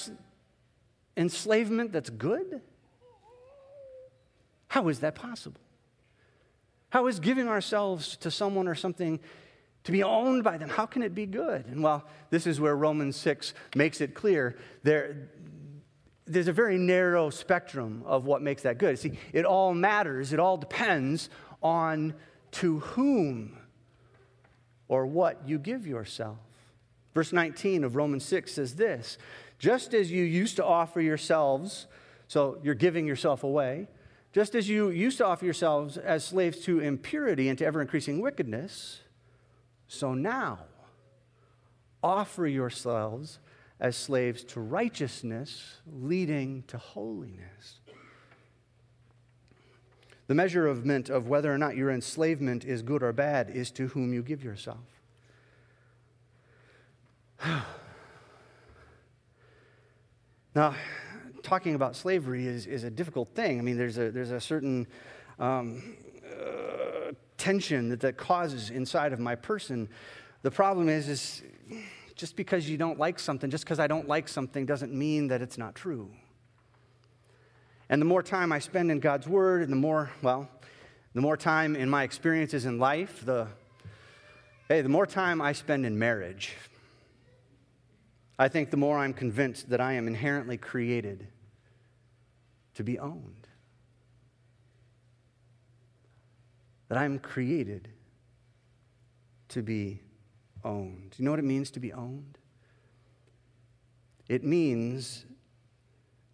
enslavement 1.18 1.92
that's 1.92 2.10
good. 2.10 2.62
How 4.68 4.88
is 4.88 5.00
that 5.00 5.14
possible? 5.14 5.60
How 6.90 7.06
is 7.06 7.20
giving 7.20 7.48
ourselves 7.48 8.16
to 8.18 8.30
someone 8.30 8.68
or 8.68 8.74
something 8.74 9.20
to 9.84 9.92
be 9.92 10.02
owned 10.02 10.44
by 10.44 10.58
them, 10.58 10.68
how 10.68 10.86
can 10.86 11.02
it 11.02 11.14
be 11.14 11.26
good? 11.26 11.64
And 11.66 11.82
well, 11.82 12.04
this 12.30 12.46
is 12.46 12.60
where 12.60 12.76
Romans 12.76 13.16
6 13.16 13.54
makes 13.74 14.00
it 14.00 14.14
clear. 14.14 14.58
There, 14.82 15.28
there's 16.26 16.48
a 16.48 16.52
very 16.52 16.76
narrow 16.76 17.30
spectrum 17.30 18.02
of 18.04 18.26
what 18.26 18.42
makes 18.42 18.62
that 18.62 18.78
good. 18.78 18.98
See, 18.98 19.18
it 19.32 19.44
all 19.44 19.72
matters, 19.72 20.32
it 20.32 20.40
all 20.40 20.56
depends 20.56 21.30
on 21.62 22.14
to 22.50 22.80
whom 22.80 23.56
or 24.88 25.06
what 25.06 25.46
you 25.48 25.58
give 25.58 25.86
yourself. 25.86 26.38
Verse 27.14 27.32
19 27.32 27.84
of 27.84 27.96
Romans 27.96 28.24
6 28.24 28.52
says 28.52 28.74
this 28.74 29.18
Just 29.58 29.92
as 29.92 30.10
you 30.12 30.22
used 30.22 30.56
to 30.56 30.64
offer 30.64 31.00
yourselves, 31.00 31.86
so 32.28 32.58
you're 32.62 32.74
giving 32.74 33.06
yourself 33.06 33.42
away, 33.42 33.88
just 34.32 34.54
as 34.54 34.68
you 34.68 34.90
used 34.90 35.18
to 35.18 35.26
offer 35.26 35.44
yourselves 35.44 35.96
as 35.96 36.24
slaves 36.24 36.60
to 36.60 36.80
impurity 36.80 37.48
and 37.48 37.58
to 37.58 37.66
ever 37.66 37.80
increasing 37.80 38.20
wickedness, 38.20 39.00
so 39.88 40.14
now 40.14 40.60
offer 42.02 42.46
yourselves 42.46 43.40
as 43.80 43.96
slaves 43.96 44.44
to 44.44 44.60
righteousness, 44.60 45.80
leading 45.86 46.62
to 46.68 46.78
holiness. 46.78 47.80
The 50.28 50.34
measurement 50.34 51.08
of 51.08 51.26
whether 51.26 51.52
or 51.52 51.58
not 51.58 51.76
your 51.76 51.90
enslavement 51.90 52.64
is 52.64 52.82
good 52.82 53.02
or 53.02 53.12
bad 53.12 53.50
is 53.50 53.70
to 53.72 53.88
whom 53.88 54.12
you 54.12 54.22
give 54.22 54.44
yourself. 54.44 54.78
now, 60.58 60.74
talking 61.44 61.76
about 61.76 61.94
slavery 61.94 62.44
is, 62.44 62.66
is 62.66 62.82
a 62.82 62.90
difficult 62.90 63.32
thing. 63.32 63.60
I 63.60 63.62
mean, 63.62 63.78
there's 63.78 63.96
a, 63.96 64.10
there's 64.10 64.32
a 64.32 64.40
certain 64.40 64.88
um, 65.38 65.96
uh, 66.36 67.12
tension 67.36 67.90
that 67.90 68.00
that 68.00 68.16
causes 68.16 68.70
inside 68.70 69.12
of 69.12 69.20
my 69.20 69.36
person. 69.36 69.88
The 70.42 70.50
problem 70.50 70.88
is, 70.88 71.08
is 71.08 71.42
just 72.16 72.34
because 72.34 72.68
you 72.68 72.76
don't 72.76 72.98
like 72.98 73.20
something, 73.20 73.50
just 73.50 73.62
because 73.62 73.78
I 73.78 73.86
don't 73.86 74.08
like 74.08 74.26
something, 74.26 74.66
doesn't 74.66 74.92
mean 74.92 75.28
that 75.28 75.42
it's 75.42 75.58
not 75.58 75.76
true. 75.76 76.10
And 77.88 78.02
the 78.02 78.06
more 78.06 78.24
time 78.24 78.50
I 78.50 78.58
spend 78.58 78.90
in 78.90 78.98
God's 78.98 79.28
Word, 79.28 79.62
and 79.62 79.70
the 79.70 79.76
more, 79.76 80.10
well, 80.22 80.48
the 81.14 81.20
more 81.20 81.36
time 81.36 81.76
in 81.76 81.88
my 81.88 82.02
experiences 82.02 82.66
in 82.66 82.80
life, 82.80 83.24
the, 83.24 83.46
hey, 84.66 84.80
the 84.80 84.88
more 84.88 85.06
time 85.06 85.40
I 85.40 85.52
spend 85.52 85.86
in 85.86 85.96
marriage, 85.96 86.56
I 88.38 88.48
think 88.48 88.70
the 88.70 88.76
more 88.76 88.98
I'm 88.98 89.12
convinced 89.12 89.70
that 89.70 89.80
I 89.80 89.94
am 89.94 90.06
inherently 90.06 90.56
created 90.56 91.26
to 92.74 92.84
be 92.84 92.98
owned. 92.98 93.48
That 96.88 96.98
I'm 96.98 97.18
created 97.18 97.88
to 99.48 99.62
be 99.62 100.00
owned. 100.64 101.14
You 101.18 101.24
know 101.24 101.32
what 101.32 101.40
it 101.40 101.44
means 101.44 101.70
to 101.72 101.80
be 101.80 101.92
owned? 101.92 102.38
It 104.28 104.44
means 104.44 105.24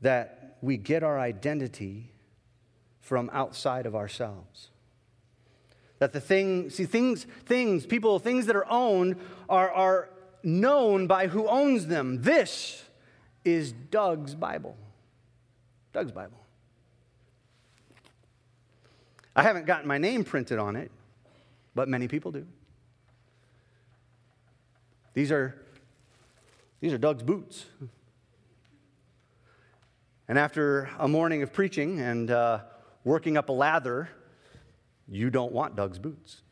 that 0.03 0.59
we 0.61 0.77
get 0.77 1.03
our 1.03 1.19
identity 1.19 2.11
from 3.01 3.31
outside 3.33 3.87
of 3.87 3.95
ourselves. 3.95 4.71
That 6.01 6.13
the 6.13 6.21
thing, 6.21 6.71
see, 6.71 6.85
things, 6.85 7.27
things, 7.47 7.87
people, 7.87 8.19
things 8.19 8.47
that 8.47 8.57
are 8.57 8.67
owned 8.69 9.17
are, 9.49 9.71
are 9.71 10.11
known 10.45 11.07
by 11.07 11.27
who 11.29 11.49
owns 11.49 11.87
them. 11.87 12.23
This 12.23 12.85
is 13.45 13.73
Doug's 13.73 14.35
Bible. 14.35 14.77
Doug's 15.93 16.13
Bible. 16.13 16.39
I 19.37 19.43
haven't 19.43 19.67
gotten 19.67 19.89
my 19.89 19.99
name 19.99 20.25
printed 20.25 20.59
on 20.59 20.77
it, 20.77 20.91
but 21.75 21.89
many 21.89 22.09
people 22.09 22.31
do. 22.31 22.47
These 25.15 25.33
are, 25.33 25.55
these 26.81 26.93
are 26.93 26.99
Doug's 26.99 27.23
boots. 27.23 27.67
And 30.27 30.39
after 30.39 30.89
a 30.99 31.07
morning 31.07 31.43
of 31.43 31.53
preaching 31.53 32.01
and 32.01 32.31
uh, 32.31 32.61
working 33.05 33.37
up 33.37 33.49
a 33.49 33.53
lather, 33.53 34.09
you 35.09 35.31
don't 35.31 35.53
want 35.53 35.77
Doug's 35.77 35.99
boots. 35.99 36.43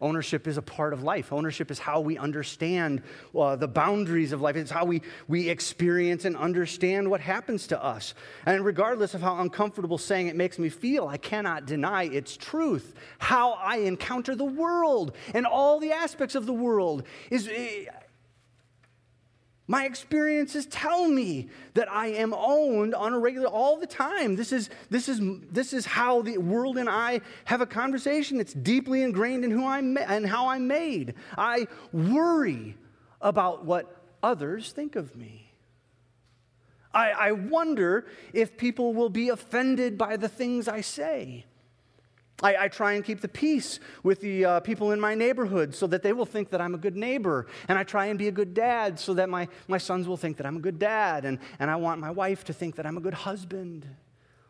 Ownership 0.00 0.46
is 0.46 0.56
a 0.56 0.62
part 0.62 0.92
of 0.92 1.02
life. 1.02 1.32
Ownership 1.32 1.70
is 1.70 1.78
how 1.78 2.00
we 2.00 2.16
understand 2.16 3.02
uh, 3.36 3.56
the 3.56 3.68
boundaries 3.68 4.32
of 4.32 4.40
life. 4.40 4.56
It's 4.56 4.70
how 4.70 4.86
we, 4.86 5.02
we 5.28 5.48
experience 5.48 6.24
and 6.24 6.36
understand 6.36 7.10
what 7.10 7.20
happens 7.20 7.66
to 7.68 7.82
us. 7.82 8.14
And 8.46 8.64
regardless 8.64 9.14
of 9.14 9.20
how 9.20 9.38
uncomfortable 9.40 9.98
saying 9.98 10.28
it 10.28 10.36
makes 10.36 10.58
me 10.58 10.70
feel, 10.70 11.06
I 11.06 11.18
cannot 11.18 11.66
deny 11.66 12.04
its 12.04 12.36
truth. 12.36 12.94
How 13.18 13.52
I 13.52 13.78
encounter 13.78 14.34
the 14.34 14.44
world 14.44 15.14
and 15.34 15.46
all 15.46 15.80
the 15.80 15.92
aspects 15.92 16.34
of 16.34 16.46
the 16.46 16.52
world 16.52 17.02
is 17.30 17.48
eh, 17.48 17.84
my 19.70 19.84
experiences 19.84 20.66
tell 20.66 21.06
me 21.06 21.48
that 21.74 21.88
I 21.88 22.08
am 22.08 22.34
owned 22.34 22.92
on 22.92 23.12
a 23.12 23.18
regular 23.20 23.46
all 23.46 23.78
the 23.78 23.86
time. 23.86 24.34
This 24.34 24.50
is, 24.50 24.68
this 24.90 25.08
is, 25.08 25.20
this 25.52 25.72
is 25.72 25.86
how 25.86 26.22
the 26.22 26.38
world 26.38 26.76
and 26.76 26.88
I 26.88 27.20
have 27.44 27.60
a 27.60 27.66
conversation. 27.66 28.40
It's 28.40 28.52
deeply 28.52 29.04
ingrained 29.04 29.44
in 29.44 29.52
who 29.52 29.64
I'm 29.64 29.96
and 29.96 30.26
how 30.26 30.48
I'm 30.48 30.66
made. 30.66 31.14
I 31.38 31.68
worry 31.92 32.76
about 33.20 33.64
what 33.64 33.94
others 34.24 34.72
think 34.72 34.96
of 34.96 35.14
me. 35.14 35.52
I, 36.92 37.10
I 37.12 37.30
wonder 37.30 38.06
if 38.32 38.56
people 38.56 38.92
will 38.92 39.08
be 39.08 39.28
offended 39.28 39.96
by 39.96 40.16
the 40.16 40.28
things 40.28 40.66
I 40.66 40.80
say. 40.80 41.44
I, 42.42 42.56
I, 42.64 42.68
try 42.68 42.92
and 42.92 43.04
keep 43.04 43.20
the 43.20 43.28
peace 43.28 43.80
with 44.02 44.20
the 44.20 44.44
uh, 44.44 44.60
people 44.60 44.92
in 44.92 45.00
my 45.00 45.14
neighborhood 45.14 45.74
so 45.74 45.86
that 45.88 46.02
they 46.02 46.12
will 46.12 46.26
think 46.26 46.50
that 46.50 46.60
I'm 46.60 46.74
a 46.74 46.78
good 46.78 46.96
neighbor. 46.96 47.46
And 47.68 47.78
I 47.78 47.84
try 47.84 48.06
and 48.06 48.18
be 48.18 48.28
a 48.28 48.32
good 48.32 48.54
dad 48.54 48.98
so 48.98 49.14
that 49.14 49.28
my, 49.28 49.48
my 49.68 49.78
sons 49.78 50.08
will 50.08 50.16
think 50.16 50.38
that 50.38 50.46
I'm 50.46 50.56
a 50.56 50.60
good 50.60 50.78
dad. 50.78 51.24
And, 51.24 51.38
and 51.58 51.70
I 51.70 51.76
want 51.76 52.00
my 52.00 52.10
wife 52.10 52.44
to 52.44 52.52
think 52.52 52.76
that 52.76 52.86
I'm 52.86 52.96
a 52.96 53.00
good 53.00 53.14
husband. 53.14 53.86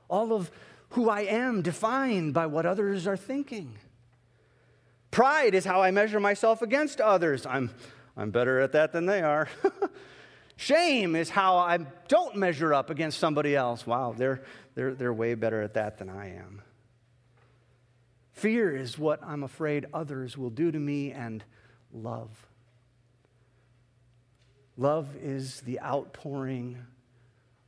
All 0.09 0.33
of 0.33 0.51
who 0.91 1.09
I 1.09 1.23
am 1.23 1.63
defined 1.63 2.35
by 2.35 2.47
what 2.47 2.67
others 2.67 3.07
are 3.07 3.17
thinking. 3.17 3.79
Pride 5.11 5.55
is 5.55 5.65
how 5.65 5.83
I 5.83 5.91
measure 5.91 6.21
myself 6.21 6.63
against 6.63 7.01
others. 7.01 7.47
I'm, 7.47 7.71
I'm 8.17 8.31
better 8.31 8.61
at 8.61 8.73
that 8.73 8.93
than 8.93 9.07
they 9.07 9.23
are. 9.23 9.49
Shame 10.57 11.17
is 11.17 11.31
how 11.31 11.57
I 11.57 11.79
don't 12.07 12.37
measure 12.37 12.75
up 12.75 12.91
against 12.91 13.19
somebody 13.19 13.57
else. 13.57 13.87
Wow, 13.87 14.15
they're, 14.17 14.43
they're, 14.75 14.95
they're 14.95 15.13
way 15.13 15.35
better 15.35 15.63
at 15.63 15.75
that 15.75 15.99
than 15.99 16.09
I 16.09 16.37
am. 16.37 16.63
Fear 18.41 18.75
is 18.75 18.99
what 18.99 19.23
I'm 19.23 19.43
afraid 19.43 19.85
others 19.93 20.39
will 20.39 20.49
do 20.49 20.73
to 20.73 20.79
me, 20.79 21.13
and 21.13 21.45
love. 21.93 22.31
Love 24.79 25.15
is 25.21 25.61
the 25.61 25.79
outpouring 25.83 26.79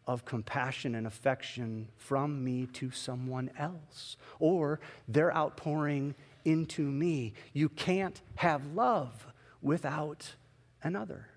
of 0.06 0.24
compassion 0.24 0.94
and 0.94 1.06
affection 1.06 1.88
from 1.98 2.42
me 2.42 2.64
to 2.72 2.90
someone 2.90 3.50
else, 3.58 4.16
or 4.38 4.80
their 5.06 5.36
outpouring 5.36 6.14
into 6.46 6.80
me. 6.80 7.34
You 7.52 7.68
can't 7.68 8.22
have 8.36 8.68
love 8.68 9.26
without 9.60 10.36
another. 10.82 11.28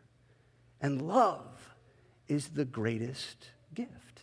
And 0.80 1.02
love 1.02 1.76
is 2.30 2.48
the 2.48 2.64
greatest 2.64 3.50
gift. 3.74 4.22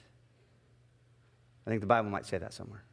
I 1.66 1.70
think 1.70 1.82
the 1.82 1.86
Bible 1.86 2.08
might 2.08 2.24
say 2.24 2.38
that 2.38 2.54
somewhere. 2.54 2.84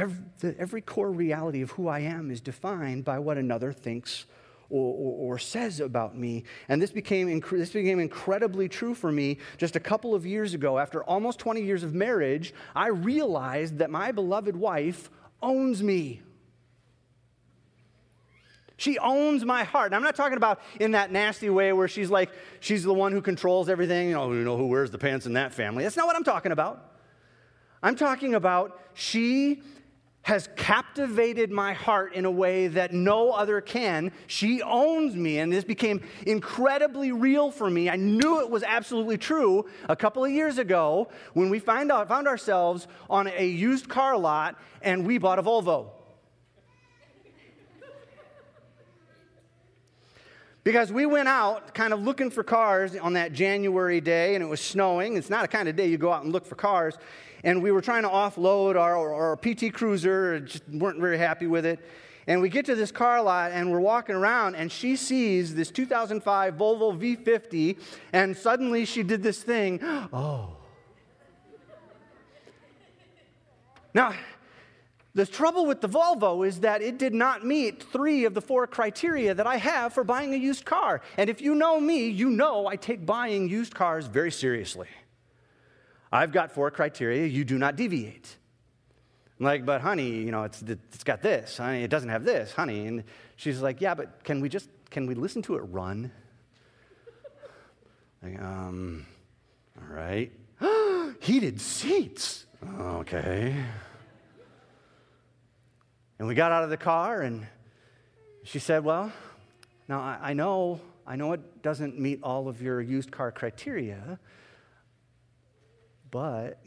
Every, 0.00 0.24
the, 0.38 0.58
every 0.58 0.80
core 0.80 1.10
reality 1.10 1.60
of 1.60 1.72
who 1.72 1.86
I 1.86 1.98
am 1.98 2.30
is 2.30 2.40
defined 2.40 3.04
by 3.04 3.18
what 3.18 3.36
another 3.36 3.70
thinks 3.70 4.24
or, 4.70 4.94
or, 4.94 5.34
or, 5.34 5.38
says 5.38 5.78
about 5.78 6.16
me. 6.16 6.44
And 6.70 6.80
this 6.80 6.90
became, 6.90 7.40
this 7.50 7.70
became 7.70 8.00
incredibly 8.00 8.66
true 8.66 8.94
for 8.94 9.12
me 9.12 9.36
just 9.58 9.76
a 9.76 9.80
couple 9.80 10.14
of 10.14 10.24
years 10.24 10.54
ago. 10.54 10.78
After 10.78 11.04
almost 11.04 11.38
20 11.40 11.60
years 11.60 11.82
of 11.82 11.92
marriage, 11.92 12.54
I 12.74 12.88
realized 12.88 13.76
that 13.78 13.90
my 13.90 14.10
beloved 14.10 14.56
wife 14.56 15.10
owns 15.42 15.82
me. 15.82 16.22
She 18.78 18.98
owns 18.98 19.44
my 19.44 19.64
heart. 19.64 19.86
And 19.86 19.96
I'm 19.96 20.02
not 20.02 20.16
talking 20.16 20.38
about 20.38 20.62
in 20.78 20.92
that 20.92 21.12
nasty 21.12 21.50
way 21.50 21.74
where 21.74 21.88
she's 21.88 22.08
like, 22.10 22.30
she's 22.60 22.84
the 22.84 22.94
one 22.94 23.12
who 23.12 23.20
controls 23.20 23.68
everything. 23.68 24.08
You 24.08 24.14
know, 24.14 24.32
you 24.32 24.44
know 24.44 24.56
who 24.56 24.68
wears 24.68 24.90
the 24.90 24.98
pants 24.98 25.26
in 25.26 25.34
that 25.34 25.52
family. 25.52 25.84
That's 25.84 25.96
not 25.98 26.06
what 26.06 26.16
I'm 26.16 26.24
talking 26.24 26.52
about. 26.52 26.90
I'm 27.82 27.96
talking 27.96 28.34
about 28.34 28.80
she 28.94 29.62
has 30.22 30.48
captivated 30.54 31.50
my 31.50 31.72
heart 31.72 32.14
in 32.14 32.24
a 32.24 32.30
way 32.30 32.68
that 32.68 32.92
no 32.92 33.30
other 33.30 33.60
can. 33.60 34.12
She 34.26 34.62
owns 34.62 35.16
me, 35.16 35.38
and 35.38 35.52
this 35.52 35.64
became 35.64 36.02
incredibly 36.26 37.10
real 37.10 37.50
for 37.50 37.70
me. 37.70 37.88
I 37.88 37.96
knew 37.96 38.40
it 38.40 38.50
was 38.50 38.62
absolutely 38.62 39.16
true 39.16 39.64
a 39.88 39.96
couple 39.96 40.24
of 40.24 40.30
years 40.30 40.58
ago 40.58 41.08
when 41.32 41.48
we 41.48 41.58
find 41.58 41.90
out, 41.90 42.08
found 42.08 42.28
ourselves 42.28 42.86
on 43.08 43.28
a 43.28 43.46
used 43.46 43.88
car 43.88 44.16
lot 44.16 44.56
and 44.82 45.06
we 45.06 45.18
bought 45.18 45.38
a 45.38 45.42
Volvo. 45.42 45.90
Because 50.62 50.92
we 50.92 51.06
went 51.06 51.26
out 51.26 51.72
kind 51.72 51.94
of 51.94 52.02
looking 52.02 52.30
for 52.30 52.44
cars 52.44 52.94
on 52.94 53.14
that 53.14 53.32
January 53.32 54.02
day, 54.02 54.34
and 54.34 54.44
it 54.44 54.46
was 54.46 54.60
snowing. 54.60 55.16
It's 55.16 55.30
not 55.30 55.42
a 55.42 55.48
kind 55.48 55.70
of 55.70 55.74
day 55.74 55.86
you 55.86 55.96
go 55.96 56.12
out 56.12 56.22
and 56.22 56.32
look 56.32 56.44
for 56.44 56.54
cars 56.54 56.98
and 57.44 57.62
we 57.62 57.72
were 57.72 57.80
trying 57.80 58.02
to 58.02 58.08
offload 58.08 58.76
our, 58.76 59.12
our 59.12 59.36
PT 59.36 59.72
Cruiser, 59.72 60.40
just 60.40 60.68
weren't 60.68 61.00
very 61.00 61.18
happy 61.18 61.46
with 61.46 61.64
it. 61.66 61.80
And 62.26 62.40
we 62.40 62.48
get 62.48 62.66
to 62.66 62.74
this 62.74 62.92
car 62.92 63.22
lot 63.22 63.52
and 63.52 63.72
we're 63.72 63.80
walking 63.80 64.14
around, 64.14 64.54
and 64.54 64.70
she 64.70 64.96
sees 64.96 65.54
this 65.54 65.70
2005 65.70 66.54
Volvo 66.54 66.96
V50, 66.96 67.78
and 68.12 68.36
suddenly 68.36 68.84
she 68.84 69.02
did 69.02 69.22
this 69.22 69.42
thing. 69.42 69.80
Oh. 70.12 70.56
Now, 73.92 74.14
the 75.14 75.26
trouble 75.26 75.66
with 75.66 75.80
the 75.80 75.88
Volvo 75.88 76.46
is 76.46 76.60
that 76.60 76.82
it 76.82 76.96
did 76.98 77.12
not 77.12 77.44
meet 77.44 77.82
three 77.82 78.24
of 78.24 78.34
the 78.34 78.40
four 78.40 78.66
criteria 78.68 79.34
that 79.34 79.46
I 79.46 79.56
have 79.56 79.92
for 79.92 80.04
buying 80.04 80.32
a 80.32 80.36
used 80.36 80.64
car. 80.64 81.00
And 81.16 81.28
if 81.28 81.40
you 81.40 81.56
know 81.56 81.80
me, 81.80 82.08
you 82.08 82.30
know 82.30 82.68
I 82.68 82.76
take 82.76 83.04
buying 83.04 83.48
used 83.48 83.74
cars 83.74 84.06
very 84.06 84.30
seriously. 84.30 84.86
I've 86.12 86.32
got 86.32 86.52
four 86.52 86.70
criteria, 86.70 87.26
you 87.26 87.44
do 87.44 87.58
not 87.58 87.76
deviate. 87.76 88.36
I'm 89.38 89.46
like, 89.46 89.64
but 89.64 89.80
honey, 89.80 90.10
you 90.10 90.30
know, 90.30 90.44
it's, 90.44 90.60
it's 90.62 91.04
got 91.04 91.22
this, 91.22 91.56
honey, 91.56 91.82
it 91.82 91.90
doesn't 91.90 92.08
have 92.08 92.24
this, 92.24 92.52
honey. 92.52 92.86
And 92.86 93.04
she's 93.36 93.60
like, 93.60 93.80
yeah, 93.80 93.94
but 93.94 94.24
can 94.24 94.40
we 94.40 94.48
just, 94.48 94.68
can 94.90 95.06
we 95.06 95.14
listen 95.14 95.42
to 95.42 95.56
it 95.56 95.60
run? 95.60 96.12
Like, 98.22 98.38
um, 98.38 99.06
all 99.78 99.96
right. 99.96 100.30
Heated 101.20 101.58
seats. 101.58 102.44
Okay. 102.78 103.56
And 106.18 106.28
we 106.28 106.34
got 106.34 106.52
out 106.52 106.62
of 106.62 106.68
the 106.68 106.76
car 106.76 107.22
and 107.22 107.46
she 108.42 108.58
said, 108.58 108.84
well, 108.84 109.10
now 109.88 110.00
I, 110.00 110.18
I 110.20 110.32
know, 110.34 110.82
I 111.06 111.16
know 111.16 111.32
it 111.32 111.62
doesn't 111.62 111.98
meet 111.98 112.22
all 112.22 112.46
of 112.46 112.60
your 112.60 112.82
used 112.82 113.10
car 113.10 113.32
criteria, 113.32 114.18
but, 116.10 116.62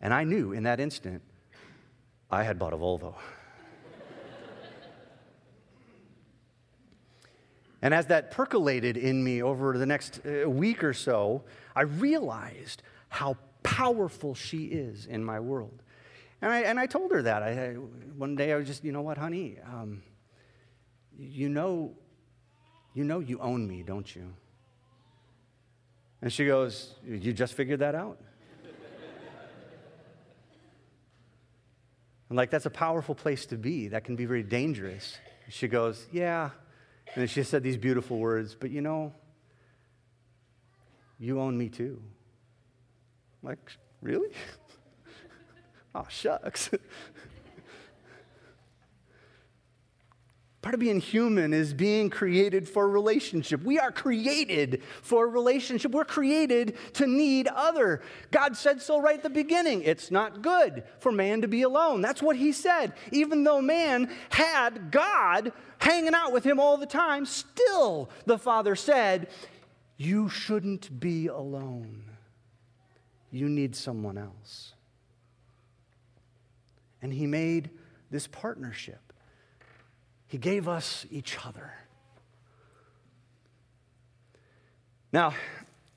and 0.00 0.12
I 0.12 0.24
knew 0.24 0.52
in 0.52 0.64
that 0.64 0.80
instant, 0.80 1.22
I 2.30 2.42
had 2.42 2.58
bought 2.58 2.72
a 2.72 2.76
Volvo. 2.76 3.14
and 7.82 7.94
as 7.94 8.06
that 8.06 8.30
percolated 8.30 8.96
in 8.96 9.22
me 9.22 9.42
over 9.42 9.78
the 9.78 9.86
next 9.86 10.20
uh, 10.26 10.48
week 10.48 10.82
or 10.82 10.92
so, 10.92 11.44
I 11.74 11.82
realized 11.82 12.82
how 13.08 13.36
powerful 13.62 14.34
she 14.34 14.64
is 14.64 15.06
in 15.06 15.24
my 15.24 15.40
world. 15.40 15.82
And 16.42 16.52
I, 16.52 16.60
and 16.60 16.78
I 16.78 16.86
told 16.86 17.12
her 17.12 17.22
that. 17.22 17.42
I, 17.42 17.74
one 18.16 18.36
day 18.36 18.52
I 18.52 18.56
was 18.56 18.66
just, 18.66 18.84
you 18.84 18.92
know 18.92 19.02
what, 19.02 19.18
honey? 19.18 19.58
Um, 19.64 20.02
you 21.18 21.48
know, 21.48 21.94
you 22.94 23.04
know 23.04 23.20
you 23.20 23.38
own 23.38 23.66
me, 23.66 23.82
don't 23.82 24.14
you? 24.14 24.32
And 26.22 26.32
she 26.32 26.46
goes, 26.46 26.94
You 27.06 27.32
just 27.32 27.54
figured 27.54 27.80
that 27.80 27.94
out? 27.94 28.18
I'm 32.30 32.36
like, 32.36 32.50
That's 32.50 32.66
a 32.66 32.70
powerful 32.70 33.14
place 33.14 33.46
to 33.46 33.56
be. 33.56 33.88
That 33.88 34.04
can 34.04 34.16
be 34.16 34.24
very 34.24 34.42
dangerous. 34.42 35.18
She 35.48 35.68
goes, 35.68 36.06
Yeah. 36.12 36.50
And 37.14 37.30
she 37.30 37.42
said 37.42 37.62
these 37.62 37.76
beautiful 37.76 38.18
words, 38.18 38.56
But 38.58 38.70
you 38.70 38.80
know, 38.80 39.12
you 41.18 41.40
own 41.40 41.56
me 41.56 41.68
too. 41.68 42.02
I'm 43.42 43.50
like, 43.50 43.72
Really? 44.02 44.30
oh, 45.94 46.06
shucks. 46.08 46.70
Part 50.66 50.74
of 50.74 50.80
being 50.80 50.98
human 50.98 51.54
is 51.54 51.72
being 51.72 52.10
created 52.10 52.68
for 52.68 52.90
relationship. 52.90 53.62
We 53.62 53.78
are 53.78 53.92
created 53.92 54.82
for 55.00 55.28
relationship. 55.28 55.92
We're 55.92 56.04
created 56.04 56.76
to 56.94 57.06
need 57.06 57.46
other. 57.46 58.02
God 58.32 58.56
said 58.56 58.82
so 58.82 59.00
right 59.00 59.14
at 59.14 59.22
the 59.22 59.30
beginning. 59.30 59.82
It's 59.84 60.10
not 60.10 60.42
good 60.42 60.82
for 60.98 61.12
man 61.12 61.42
to 61.42 61.46
be 61.46 61.62
alone. 61.62 62.00
That's 62.00 62.20
what 62.20 62.34
he 62.34 62.50
said. 62.50 62.94
Even 63.12 63.44
though 63.44 63.60
man 63.62 64.10
had 64.30 64.90
God 64.90 65.52
hanging 65.78 66.14
out 66.14 66.32
with 66.32 66.42
him 66.42 66.58
all 66.58 66.76
the 66.76 66.84
time, 66.84 67.26
still 67.26 68.10
the 68.24 68.36
Father 68.36 68.74
said, 68.74 69.28
You 69.96 70.28
shouldn't 70.28 70.98
be 70.98 71.28
alone. 71.28 72.10
You 73.30 73.48
need 73.48 73.76
someone 73.76 74.18
else. 74.18 74.74
And 77.00 77.12
he 77.12 77.28
made 77.28 77.70
this 78.10 78.26
partnership. 78.26 79.05
He 80.28 80.38
gave 80.38 80.68
us 80.68 81.06
each 81.10 81.44
other. 81.46 81.72
Now, 85.12 85.34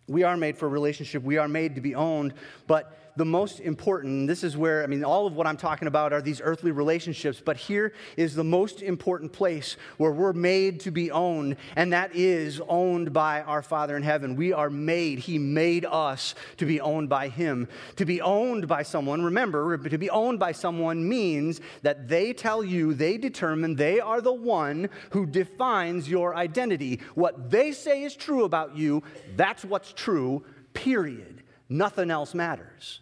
we 0.08 0.24
are 0.24 0.38
made 0.38 0.58
for 0.58 0.66
a 0.66 0.70
relationship. 0.70 1.24
We 1.24 1.38
are 1.38 1.48
made 1.48 1.76
to 1.76 1.82
be 1.82 1.96
owned, 1.96 2.34
but 2.68 2.99
the 3.16 3.26
most 3.26 3.60
important, 3.60 4.28
this 4.28 4.44
is 4.44 4.56
where, 4.56 4.84
I 4.84 4.88
mean, 4.88 5.04
all 5.04 5.28
of 5.28 5.34
what 5.34 5.48
I'm 5.48 5.58
talking 5.58 5.88
about 5.88 6.14
are 6.14 6.22
these 6.22 6.42
earthly 6.44 6.72
relationships, 6.72 7.42
but 7.44 7.58
here 7.58 7.94
is 8.18 8.36
the 8.36 8.44
most 8.44 8.82
important 8.82 9.34
place 9.34 9.78
where 9.98 10.12
we're 10.12 10.34
made 10.34 10.80
to 10.82 10.92
be 10.92 11.12
owned, 11.12 11.58
and 11.76 11.94
that 11.94 12.16
is 12.16 12.62
owned 12.68 13.12
by 13.14 13.42
our 13.42 13.62
Father 13.62 13.98
in 13.98 14.04
heaven. 14.04 14.36
We 14.36 14.54
are 14.54 14.70
made, 14.70 15.20
He 15.20 15.38
made 15.38 15.86
us 15.86 16.36
to 16.58 16.66
be 16.66 16.80
owned 16.80 17.10
by 17.10 17.30
Him. 17.30 17.68
To 17.98 18.06
be 18.06 18.22
owned 18.22 18.68
by 18.68 18.84
someone, 18.84 19.22
remember, 19.22 19.78
to 19.78 19.98
be 19.98 20.10
owned 20.10 20.40
by 20.40 20.52
someone 20.52 21.08
means 21.08 21.62
that 21.82 22.08
they 22.08 22.34
tell 22.34 22.64
you, 22.64 22.94
they 22.94 23.18
determine 23.18 23.76
they 23.76 24.00
are 24.00 24.22
the 24.22 24.34
one 24.34 24.90
who 25.12 25.26
defines 25.26 26.10
your 26.10 26.36
identity. 26.36 27.02
What 27.16 27.50
they 27.50 27.72
say 27.72 28.04
is 28.04 28.16
true 28.16 28.44
about 28.44 28.78
you, 28.78 29.04
that's 29.36 29.66
what's 29.66 29.94
true, 29.94 30.44
period. 30.74 31.39
Nothing 31.70 32.10
else 32.10 32.34
matters. 32.34 33.02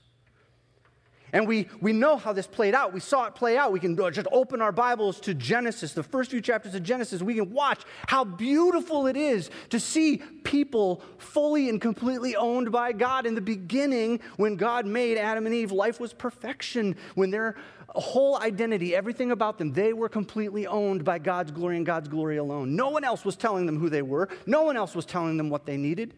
And 1.34 1.47
we, 1.47 1.67
we 1.82 1.91
know 1.91 2.15
how 2.15 2.32
this 2.32 2.47
played 2.47 2.73
out. 2.73 2.93
We 2.93 3.01
saw 3.01 3.25
it 3.25 3.36
play 3.36 3.58
out. 3.58 3.73
We 3.73 3.82
can 3.82 3.97
just 4.13 4.27
open 4.32 4.62
our 4.62 4.71
Bibles 4.71 5.19
to 5.21 5.34
Genesis, 5.34 5.91
the 5.91 6.03
first 6.03 6.32
few 6.32 6.39
chapters 6.39 6.73
of 6.73 6.84
Genesis. 6.84 7.21
We 7.21 7.36
can 7.36 7.51
watch 7.51 7.82
how 8.08 8.23
beautiful 8.23 9.08
it 9.08 9.17
is 9.17 9.49
to 9.69 9.80
see 9.80 10.17
people 10.43 11.01
fully 11.17 11.67
and 11.67 11.82
completely 11.82 12.36
owned 12.36 12.71
by 12.71 12.93
God. 12.93 13.25
In 13.25 13.36
the 13.36 13.41
beginning, 13.41 14.21
when 14.38 14.56
God 14.56 14.86
made 14.86 15.17
Adam 15.17 15.45
and 15.45 15.53
Eve, 15.53 15.71
life 15.73 15.99
was 15.99 16.13
perfection. 16.13 16.95
When 17.15 17.30
their 17.30 17.56
whole 17.89 18.38
identity, 18.38 18.95
everything 18.95 19.32
about 19.32 19.58
them, 19.58 19.73
they 19.73 19.91
were 19.91 20.10
completely 20.10 20.65
owned 20.65 21.03
by 21.03 21.19
God's 21.19 21.51
glory 21.51 21.75
and 21.75 21.86
God's 21.86 22.08
glory 22.08 22.38
alone. 22.38 22.75
No 22.75 22.89
one 22.89 23.03
else 23.03 23.25
was 23.25 23.36
telling 23.36 23.65
them 23.65 23.77
who 23.80 23.89
they 23.89 24.01
were, 24.01 24.30
no 24.45 24.63
one 24.63 24.77
else 24.77 24.95
was 24.95 25.06
telling 25.06 25.36
them 25.36 25.49
what 25.49 25.65
they 25.65 25.75
needed. 25.75 26.13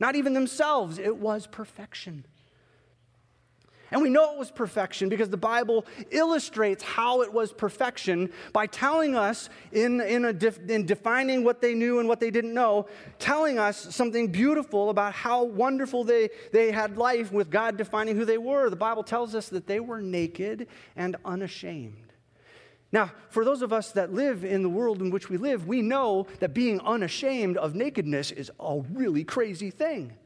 Not 0.00 0.16
even 0.16 0.34
themselves. 0.34 0.98
It 0.98 1.16
was 1.16 1.46
perfection. 1.46 2.24
And 3.90 4.02
we 4.02 4.08
know 4.08 4.32
it 4.32 4.38
was 4.38 4.50
perfection 4.50 5.08
because 5.08 5.28
the 5.28 5.36
Bible 5.36 5.86
illustrates 6.10 6.82
how 6.82 7.22
it 7.22 7.32
was 7.32 7.52
perfection 7.52 8.32
by 8.52 8.66
telling 8.66 9.14
us, 9.14 9.48
in, 9.70 10.00
in, 10.00 10.36
def, 10.36 10.58
in, 10.68 10.84
defining 10.84 11.44
what 11.44 11.60
they 11.60 11.74
knew 11.74 12.00
and 12.00 12.08
what 12.08 12.18
they 12.18 12.32
didn't 12.32 12.54
know, 12.54 12.88
telling 13.20 13.58
us 13.58 13.94
something 13.94 14.32
beautiful 14.32 14.90
about 14.90 15.12
how 15.12 15.44
wonderful 15.44 16.02
they, 16.02 16.30
they 16.52 16.72
had 16.72 16.96
life 16.96 17.30
with 17.30 17.50
God 17.50 17.76
defining 17.76 18.16
who 18.16 18.24
they 18.24 18.38
were. 18.38 18.68
The 18.68 18.74
Bible 18.74 19.04
tells 19.04 19.34
us 19.34 19.48
that 19.50 19.68
they 19.68 19.78
were 19.78 20.00
naked 20.00 20.66
and 20.96 21.14
unashamed. 21.24 22.13
Now, 22.94 23.10
for 23.28 23.44
those 23.44 23.60
of 23.60 23.72
us 23.72 23.90
that 23.92 24.12
live 24.12 24.44
in 24.44 24.62
the 24.62 24.68
world 24.68 25.02
in 25.02 25.10
which 25.10 25.28
we 25.28 25.36
live, 25.36 25.66
we 25.66 25.82
know 25.82 26.28
that 26.38 26.54
being 26.54 26.78
unashamed 26.78 27.56
of 27.56 27.74
nakedness 27.74 28.30
is 28.30 28.52
a 28.60 28.82
really 28.92 29.24
crazy 29.24 29.72
thing. 29.72 30.16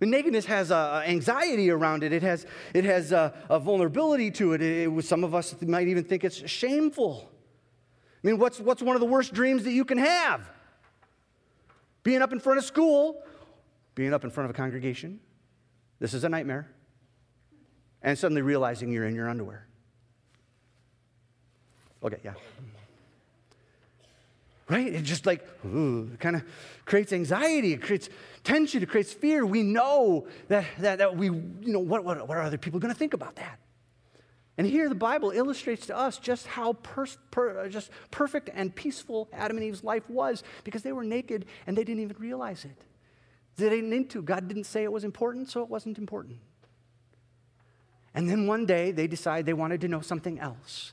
Nakedness 0.00 0.44
has 0.46 0.72
uh, 0.72 1.04
anxiety 1.06 1.70
around 1.70 2.02
it. 2.02 2.12
It 2.12 2.24
has, 2.24 2.46
it 2.74 2.82
has 2.82 3.12
uh, 3.12 3.30
a 3.48 3.60
vulnerability 3.60 4.32
to 4.32 4.54
it. 4.54 4.60
it. 4.60 4.88
it. 4.88 5.04
Some 5.04 5.22
of 5.22 5.36
us 5.36 5.54
might 5.62 5.86
even 5.86 6.02
think 6.02 6.24
it's 6.24 6.50
shameful. 6.50 7.30
I 7.30 8.26
mean, 8.26 8.38
what's, 8.38 8.58
what's 8.58 8.82
one 8.82 8.96
of 8.96 9.00
the 9.00 9.06
worst 9.06 9.32
dreams 9.32 9.62
that 9.62 9.72
you 9.72 9.84
can 9.84 9.98
have? 9.98 10.50
Being 12.02 12.22
up 12.22 12.32
in 12.32 12.40
front 12.40 12.58
of 12.58 12.64
school, 12.64 13.22
being 13.94 14.12
up 14.12 14.24
in 14.24 14.30
front 14.30 14.50
of 14.50 14.50
a 14.50 14.58
congregation. 14.58 15.20
This 16.00 16.12
is 16.12 16.24
a 16.24 16.28
nightmare. 16.28 16.72
And 18.02 18.18
suddenly 18.18 18.42
realizing 18.42 18.90
you're 18.90 19.06
in 19.06 19.14
your 19.14 19.28
underwear. 19.28 19.69
Okay, 22.02 22.18
yeah. 22.24 22.32
right? 24.70 24.86
It 24.86 25.02
just 25.02 25.26
like, 25.26 25.46
kind 25.62 26.36
of 26.36 26.42
creates 26.86 27.12
anxiety, 27.12 27.72
it 27.72 27.82
creates 27.82 28.08
tension, 28.42 28.82
it 28.82 28.88
creates 28.88 29.12
fear. 29.12 29.44
We 29.44 29.62
know 29.62 30.26
that, 30.48 30.64
that, 30.78 30.98
that 30.98 31.16
we, 31.16 31.26
you 31.26 31.72
know, 31.72 31.80
what, 31.80 32.04
what, 32.04 32.26
what 32.26 32.38
are 32.38 32.42
other 32.42 32.58
people 32.58 32.80
going 32.80 32.92
to 32.92 32.98
think 32.98 33.12
about 33.12 33.36
that? 33.36 33.58
And 34.56 34.66
here 34.66 34.88
the 34.88 34.94
Bible 34.94 35.30
illustrates 35.30 35.86
to 35.86 35.96
us 35.96 36.18
just 36.18 36.46
how 36.46 36.74
per, 36.74 37.06
just 37.68 37.90
perfect 38.10 38.50
and 38.52 38.74
peaceful 38.74 39.28
Adam 39.32 39.56
and 39.56 39.64
Eve's 39.64 39.82
life 39.82 40.08
was 40.08 40.42
because 40.64 40.82
they 40.82 40.92
were 40.92 41.04
naked 41.04 41.46
and 41.66 41.76
they 41.76 41.84
didn't 41.84 42.02
even 42.02 42.16
realize 42.18 42.64
it. 42.64 42.84
They 43.56 43.68
didn't 43.68 43.90
need 43.90 44.10
to. 44.10 44.22
God 44.22 44.48
didn't 44.48 44.64
say 44.64 44.82
it 44.82 44.92
was 44.92 45.04
important, 45.04 45.48
so 45.50 45.62
it 45.62 45.68
wasn't 45.68 45.98
important. 45.98 46.38
And 48.14 48.28
then 48.28 48.46
one 48.46 48.66
day 48.66 48.90
they 48.90 49.06
decide 49.06 49.46
they 49.46 49.52
wanted 49.52 49.80
to 49.82 49.88
know 49.88 50.00
something 50.00 50.38
else. 50.38 50.92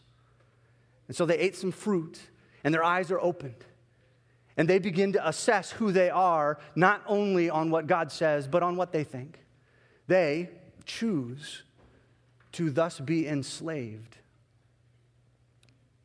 And 1.07 1.15
so 1.15 1.25
they 1.25 1.37
ate 1.37 1.55
some 1.55 1.71
fruit 1.71 2.19
and 2.63 2.73
their 2.73 2.83
eyes 2.83 3.11
are 3.11 3.19
opened. 3.19 3.65
And 4.57 4.67
they 4.67 4.79
begin 4.79 5.13
to 5.13 5.27
assess 5.27 5.71
who 5.71 5.91
they 5.91 6.09
are, 6.09 6.57
not 6.75 7.03
only 7.05 7.49
on 7.49 7.69
what 7.69 7.85
God 7.85 8.11
says, 8.11 8.47
but 8.47 8.63
on 8.63 8.75
what 8.75 8.91
they 8.91 9.03
think. 9.03 9.39
They 10.07 10.49
choose 10.85 11.63
to 12.53 12.71
thus 12.71 12.99
be 12.99 13.27
enslaved 13.27 14.17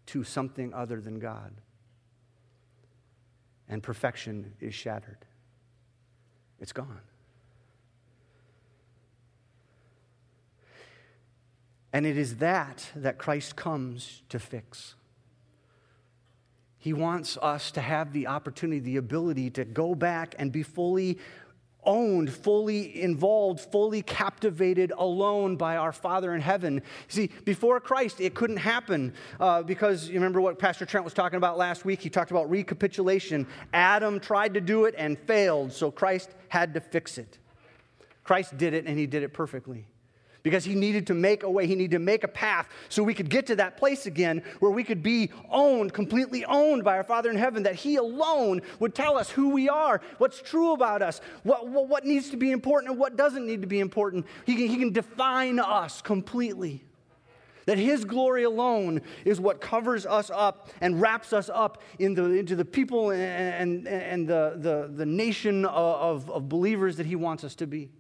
to 0.07 0.23
something 0.23 0.75
other 0.75 1.01
than 1.01 1.19
God. 1.19 1.53
And 3.69 3.83
perfection 3.83 4.53
is 4.61 4.75
shattered, 4.75 5.25
it's 6.61 6.73
gone. 6.73 7.01
And 11.93 12.07
it 12.07 12.17
is 12.17 12.37
that 12.37 12.91
that 12.97 13.19
Christ 13.19 13.57
comes 13.57 14.23
to 14.31 14.39
fix. 14.39 14.95
He 16.79 16.93
wants 16.93 17.39
us 17.41 17.71
to 17.73 17.81
have 17.81 18.13
the 18.13 18.27
opportunity, 18.27 18.81
the 18.81 18.97
ability 18.97 19.51
to 19.51 19.65
go 19.65 19.95
back 19.95 20.35
and 20.39 20.51
be 20.51 20.63
fully 20.63 21.19
owned, 21.85 22.33
fully 22.33 23.03
involved, 23.03 23.61
fully 23.61 24.03
captivated 24.03 24.93
alone 24.97 25.57
by 25.57 25.77
our 25.77 25.93
Father 25.93 26.35
in 26.35 26.41
heaven. 26.41 26.83
See, 27.09 27.31
before 27.45 27.79
Christ, 27.81 28.21
it 28.21 28.35
couldn't 28.35 28.57
happen 28.57 29.13
uh, 29.39 29.63
because 29.63 30.09
you 30.09 30.15
remember 30.15 30.41
what 30.41 30.59
Pastor 30.59 30.87
Trent 30.87 31.05
was 31.05 31.15
talking 31.15 31.37
about 31.37 31.59
last 31.59 31.85
week? 31.85 32.01
He 32.01 32.11
talked 32.11 32.31
about 32.31 32.49
recapitulation. 32.51 33.47
Adam 33.73 34.21
tried 34.21 34.55
to 34.55 34.61
do 34.61 34.85
it 34.85 34.95
and 34.97 35.19
failed, 35.19 35.73
so 35.73 35.91
Christ 35.91 36.31
had 36.49 36.75
to 36.75 36.81
fix 36.81 37.19
it. 37.19 37.39
Christ 38.25 38.57
did 38.57 38.75
it, 38.75 38.87
and 38.87 38.99
he 38.99 39.07
did 39.07 39.23
it 39.23 39.33
perfectly 39.33 39.87
because 40.43 40.65
he 40.65 40.75
needed 40.75 41.07
to 41.07 41.15
make 41.15 41.43
a 41.43 41.51
way, 41.51 41.67
he 41.67 41.75
needed 41.75 41.93
to 41.93 41.99
make 41.99 42.25
a 42.25 42.29
path 42.29 42.69
so 42.89 43.03
we 43.03 43.15
could 43.15 43.31
get 43.31 43.47
to 43.47 43.57
that 43.57 43.77
place 43.77 44.07
again 44.07 44.43
where 44.61 44.71
we 44.71 44.85
could 44.85 45.03
be 45.03 45.31
owned, 45.51 45.93
completely 45.93 46.45
owned 46.45 46.85
by 46.85 46.97
our 46.97 47.05
Father 47.05 47.31
in 47.31 47.37
heaven, 47.37 47.63
that 47.63 47.75
he 47.75 47.97
alone 47.97 48.63
would 48.81 48.95
tell 48.95 49.17
us 49.17 49.31
who 49.31 49.51
we 49.51 49.69
are, 49.69 50.01
what's 50.19 50.43
true 50.43 50.73
about 50.73 51.03
us, 51.03 51.21
what, 51.43 51.69
what, 51.69 52.05
needs 52.05 52.31
to 52.31 52.37
be 52.37 52.51
important 52.51 52.91
and 52.91 52.99
what 52.99 53.17
doesn't 53.17 53.47
need 53.47 53.61
to 53.61 53.69
be 53.69 53.79
important. 53.79 54.27
He 54.45 54.57
can, 54.57 54.67
he 54.67 54.77
can 54.77 54.93
define 54.93 55.61
us 55.61 56.03
completely. 56.03 56.83
That 57.67 57.79
His 57.79 58.05
glory 58.05 58.43
alone 58.43 59.03
is 59.25 59.41
what 59.41 59.61
covers 59.61 60.05
us 60.05 60.31
up 60.35 60.71
and 60.81 61.01
wraps 61.01 61.33
us 61.33 61.49
up 61.49 61.81
in 62.01 62.15
the, 62.15 62.25
into 62.25 62.57
the 62.57 62.65
people 62.65 63.11
and, 63.11 63.87
and, 63.87 63.89
and 63.89 64.29
the, 64.29 64.55
the, 64.57 64.91
the 64.93 65.07
nation 65.07 65.65
of, 65.65 66.29
of 66.29 66.49
believers 66.49 66.97
that 66.97 67.07
He 67.07 67.15
wants 67.15 67.45
us 67.45 67.55
to 67.57 67.69
be. 67.69 67.91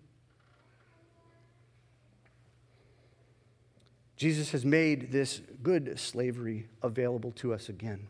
Jesus 4.22 4.52
has 4.52 4.64
made 4.64 5.10
this 5.10 5.40
good 5.64 5.98
slavery 5.98 6.68
available 6.80 7.32
to 7.32 7.52
us 7.52 7.68
again. 7.68 8.06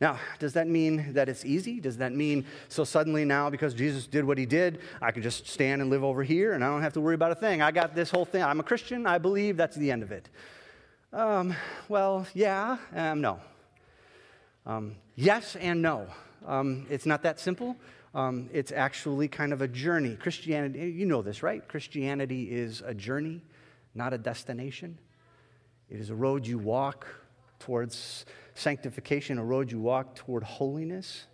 Now, 0.00 0.18
does 0.40 0.54
that 0.54 0.66
mean 0.66 1.12
that 1.12 1.28
it's 1.28 1.44
easy? 1.44 1.78
Does 1.78 1.98
that 1.98 2.12
mean 2.12 2.44
so 2.68 2.82
suddenly 2.82 3.24
now, 3.24 3.48
because 3.48 3.72
Jesus 3.72 4.08
did 4.08 4.24
what 4.24 4.36
he 4.36 4.46
did, 4.46 4.80
I 5.00 5.12
can 5.12 5.22
just 5.22 5.46
stand 5.46 5.80
and 5.80 5.90
live 5.90 6.02
over 6.02 6.24
here 6.24 6.54
and 6.54 6.64
I 6.64 6.66
don't 6.66 6.82
have 6.82 6.92
to 6.94 7.00
worry 7.00 7.14
about 7.14 7.30
a 7.30 7.36
thing? 7.36 7.62
I 7.62 7.70
got 7.70 7.94
this 7.94 8.10
whole 8.10 8.24
thing. 8.24 8.42
I'm 8.42 8.58
a 8.58 8.64
Christian. 8.64 9.06
I 9.06 9.18
believe 9.18 9.56
that's 9.56 9.76
the 9.76 9.92
end 9.92 10.02
of 10.02 10.10
it. 10.10 10.28
Um, 11.12 11.54
well, 11.88 12.26
yeah, 12.34 12.76
um, 12.92 13.20
no. 13.20 13.38
Um, 14.66 14.96
yes 15.14 15.54
and 15.54 15.80
no. 15.80 16.08
Um, 16.44 16.84
it's 16.90 17.06
not 17.06 17.22
that 17.22 17.38
simple. 17.38 17.76
Um, 18.12 18.50
it's 18.52 18.72
actually 18.72 19.28
kind 19.28 19.52
of 19.52 19.62
a 19.62 19.68
journey. 19.68 20.16
Christianity, 20.16 20.90
you 20.90 21.06
know 21.06 21.22
this, 21.22 21.44
right? 21.44 21.62
Christianity 21.68 22.50
is 22.50 22.82
a 22.84 22.92
journey 22.92 23.40
not 23.96 24.12
a 24.12 24.18
destination. 24.18 24.98
It 25.88 26.00
is 26.00 26.10
a 26.10 26.14
road 26.14 26.46
you 26.46 26.58
walk 26.58 27.06
towards 27.58 28.26
sanctification, 28.54 29.38
a 29.38 29.44
road 29.44 29.70
you 29.70 29.80
walk 29.80 30.14
toward 30.14 30.42
holiness. 30.42 31.26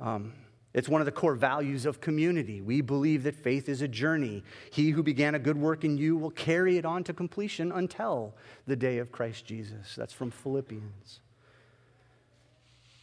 Um, 0.00 0.32
it's 0.74 0.90
one 0.90 1.00
of 1.00 1.06
the 1.06 1.12
core 1.12 1.34
values 1.34 1.86
of 1.86 2.02
community. 2.02 2.60
We 2.60 2.82
believe 2.82 3.22
that 3.22 3.34
faith 3.34 3.68
is 3.68 3.80
a 3.80 3.88
journey. 3.88 4.42
He 4.70 4.90
who 4.90 5.02
began 5.02 5.34
a 5.34 5.38
good 5.38 5.56
work 5.56 5.84
in 5.84 5.96
you 5.96 6.16
will 6.16 6.30
carry 6.30 6.76
it 6.76 6.84
on 6.84 7.02
to 7.04 7.14
completion 7.14 7.72
until 7.72 8.34
the 8.66 8.76
day 8.76 8.98
of 8.98 9.10
Christ 9.10 9.46
Jesus. 9.46 9.94
That's 9.96 10.12
from 10.12 10.30
Philippians. 10.30 11.20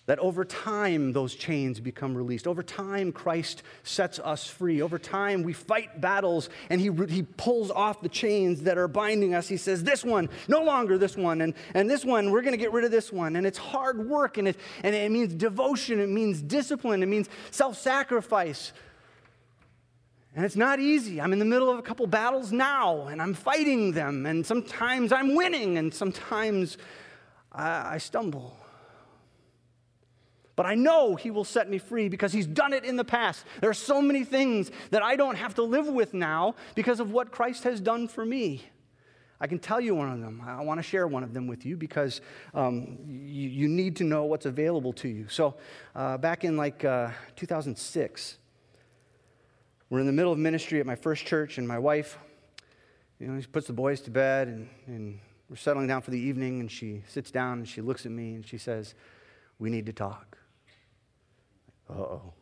That 0.05 0.19
over 0.19 0.43
time, 0.43 1.13
those 1.13 1.33
chains 1.33 1.79
become 1.79 2.13
released. 2.13 2.45
Over 2.45 2.61
time, 2.61 3.13
Christ 3.13 3.63
sets 3.83 4.19
us 4.19 4.45
free. 4.45 4.81
Over 4.81 4.99
time, 4.99 5.43
we 5.43 5.53
fight 5.53 6.01
battles 6.01 6.49
and 6.69 6.81
he, 6.81 6.89
he 7.07 7.23
pulls 7.23 7.71
off 7.71 8.01
the 8.01 8.09
chains 8.09 8.63
that 8.63 8.77
are 8.77 8.89
binding 8.89 9.33
us. 9.33 9.47
He 9.47 9.55
says, 9.55 9.81
This 9.81 10.03
one, 10.03 10.29
no 10.49 10.61
longer 10.61 10.97
this 10.97 11.15
one, 11.15 11.39
and, 11.39 11.53
and 11.73 11.89
this 11.89 12.03
one, 12.03 12.31
we're 12.31 12.41
going 12.41 12.51
to 12.51 12.57
get 12.57 12.73
rid 12.73 12.83
of 12.83 12.91
this 12.91 13.13
one. 13.13 13.37
And 13.37 13.47
it's 13.47 13.57
hard 13.57 14.09
work, 14.09 14.37
and 14.37 14.49
it, 14.49 14.57
and 14.83 14.93
it 14.93 15.09
means 15.09 15.33
devotion, 15.33 16.01
it 16.01 16.09
means 16.09 16.41
discipline, 16.41 17.01
it 17.01 17.07
means 17.07 17.29
self 17.51 17.77
sacrifice. 17.77 18.73
And 20.35 20.43
it's 20.43 20.55
not 20.55 20.79
easy. 20.79 21.21
I'm 21.21 21.31
in 21.31 21.39
the 21.39 21.45
middle 21.45 21.69
of 21.69 21.77
a 21.77 21.81
couple 21.83 22.07
battles 22.07 22.51
now, 22.51 23.07
and 23.07 23.21
I'm 23.21 23.33
fighting 23.33 23.91
them, 23.91 24.25
and 24.25 24.45
sometimes 24.45 25.13
I'm 25.13 25.35
winning, 25.35 25.77
and 25.77 25.93
sometimes 25.93 26.77
I, 27.51 27.93
I 27.93 27.97
stumble. 27.99 28.57
But 30.55 30.65
I 30.65 30.75
know 30.75 31.15
He 31.15 31.31
will 31.31 31.43
set 31.43 31.69
me 31.69 31.77
free 31.77 32.09
because 32.09 32.33
He's 32.33 32.47
done 32.47 32.73
it 32.73 32.85
in 32.85 32.95
the 32.95 33.03
past. 33.03 33.45
There 33.61 33.69
are 33.69 33.75
so 33.75 34.01
many 34.01 34.23
things 34.23 34.71
that 34.91 35.01
I 35.01 35.15
don't 35.15 35.35
have 35.35 35.55
to 35.55 35.63
live 35.63 35.87
with 35.87 36.13
now 36.13 36.55
because 36.75 36.99
of 36.99 37.11
what 37.11 37.31
Christ 37.31 37.63
has 37.63 37.79
done 37.79 38.07
for 38.07 38.25
me. 38.25 38.63
I 39.43 39.47
can 39.47 39.59
tell 39.59 39.81
you 39.81 39.93
one 39.93 40.09
of 40.09 40.21
them. 40.21 40.41
I 40.45 40.63
want 40.63 40.77
to 40.77 40.83
share 40.83 41.05
one 41.05 41.21
of 41.21 41.33
them 41.33 41.47
with 41.47 41.65
you 41.65 41.75
because 41.75 42.21
um, 42.53 42.97
you, 43.05 43.49
you, 43.49 43.67
need 43.67 43.97
to 43.97 44.05
know 44.05 44.23
what's 44.23 44.45
available 44.45 44.93
to 44.93 45.09
you. 45.09 45.27
So, 45.27 45.55
uh, 45.95 46.17
back 46.17 46.45
in 46.45 46.55
like 46.55 46.85
uh, 46.85 47.09
2006, 47.35 48.37
we're 49.89 49.99
in 49.99 50.05
the 50.05 50.13
middle 50.13 50.31
of 50.31 50.39
ministry 50.39 50.79
at 50.79 50.85
my 50.85 50.95
first 50.95 51.25
church, 51.25 51.57
and 51.57 51.67
my 51.67 51.77
wife, 51.77 52.17
you 53.19 53.27
know, 53.27 53.39
she 53.41 53.47
puts 53.47 53.67
the 53.67 53.73
boys 53.73 53.99
to 54.01 54.11
bed, 54.11 54.47
and, 54.47 54.69
and 54.87 55.19
we're 55.49 55.57
settling 55.57 55.87
down 55.87 56.01
for 56.01 56.11
the 56.11 56.19
evening, 56.19 56.61
and 56.61 56.71
she 56.71 57.03
sits 57.07 57.29
down 57.29 57.59
and 57.59 57.67
she 57.67 57.81
looks 57.81 58.05
at 58.05 58.11
me 58.11 58.35
and 58.35 58.47
she 58.47 58.57
says, 58.57 58.95
We 59.59 59.69
need 59.69 59.85
to 59.87 59.93
talk. 59.93 60.37
Uh 61.89 61.93
oh. 61.93 62.33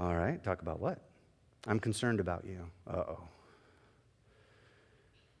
All 0.00 0.14
right, 0.14 0.42
talk 0.42 0.62
about 0.62 0.80
what? 0.80 0.98
I'm 1.66 1.78
concerned 1.78 2.20
about 2.20 2.44
you. 2.44 2.66
Uh 2.86 2.96
oh. 2.96 3.18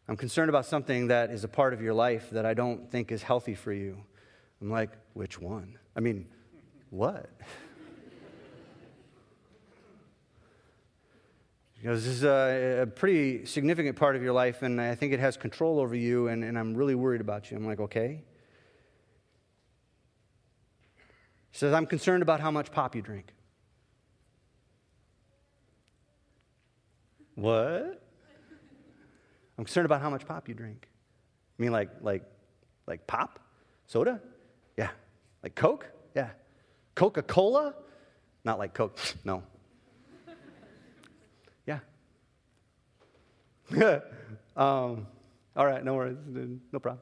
I'm 0.08 0.16
concerned 0.16 0.48
about 0.48 0.66
something 0.66 1.08
that 1.08 1.30
is 1.30 1.44
a 1.44 1.48
part 1.48 1.72
of 1.72 1.80
your 1.80 1.94
life 1.94 2.30
that 2.30 2.44
I 2.44 2.54
don't 2.54 2.90
think 2.90 3.12
is 3.12 3.22
healthy 3.22 3.54
for 3.54 3.72
you. 3.72 3.96
I'm 4.60 4.70
like, 4.70 4.90
which 5.14 5.40
one? 5.40 5.78
I 5.96 6.00
mean, 6.00 6.26
what? 6.90 7.30
Because 11.82 12.04
this 12.04 12.14
is 12.14 12.22
a, 12.22 12.82
a, 12.82 12.86
pretty 12.86 13.44
significant 13.44 13.96
part 13.96 14.14
of 14.14 14.22
your 14.22 14.32
life, 14.32 14.62
and 14.62 14.80
I 14.80 14.94
think 14.94 15.12
it 15.12 15.18
has 15.18 15.36
control 15.36 15.80
over 15.80 15.96
you, 15.96 16.28
and, 16.28 16.44
and 16.44 16.56
I'm 16.56 16.76
really 16.76 16.94
worried 16.94 17.20
about 17.20 17.50
you. 17.50 17.56
I'm 17.56 17.66
like, 17.66 17.80
okay. 17.80 18.22
He 21.52 21.58
says, 21.58 21.74
I'm 21.74 21.86
concerned 21.86 22.22
about 22.22 22.40
how 22.40 22.50
much 22.50 22.72
pop 22.72 22.96
you 22.96 23.02
drink. 23.02 23.32
What? 27.34 28.02
I'm 29.58 29.64
concerned 29.64 29.84
about 29.84 30.00
how 30.00 30.08
much 30.08 30.26
pop 30.26 30.48
you 30.48 30.54
drink. 30.54 30.88
I 31.58 31.62
mean, 31.62 31.72
like, 31.72 31.90
like, 32.00 32.24
like 32.86 33.06
pop? 33.06 33.38
Soda? 33.86 34.20
Yeah. 34.78 34.88
Like 35.42 35.54
Coke? 35.54 35.86
Yeah. 36.16 36.30
Coca 36.94 37.22
Cola? 37.22 37.74
Not 38.44 38.58
like 38.58 38.72
Coke, 38.74 38.98
no. 39.24 39.42
Yeah. 41.66 41.78
um, 44.56 45.06
all 45.54 45.66
right, 45.66 45.84
no 45.84 45.94
worries, 45.94 46.16
no 46.72 46.78
problem. 46.80 46.98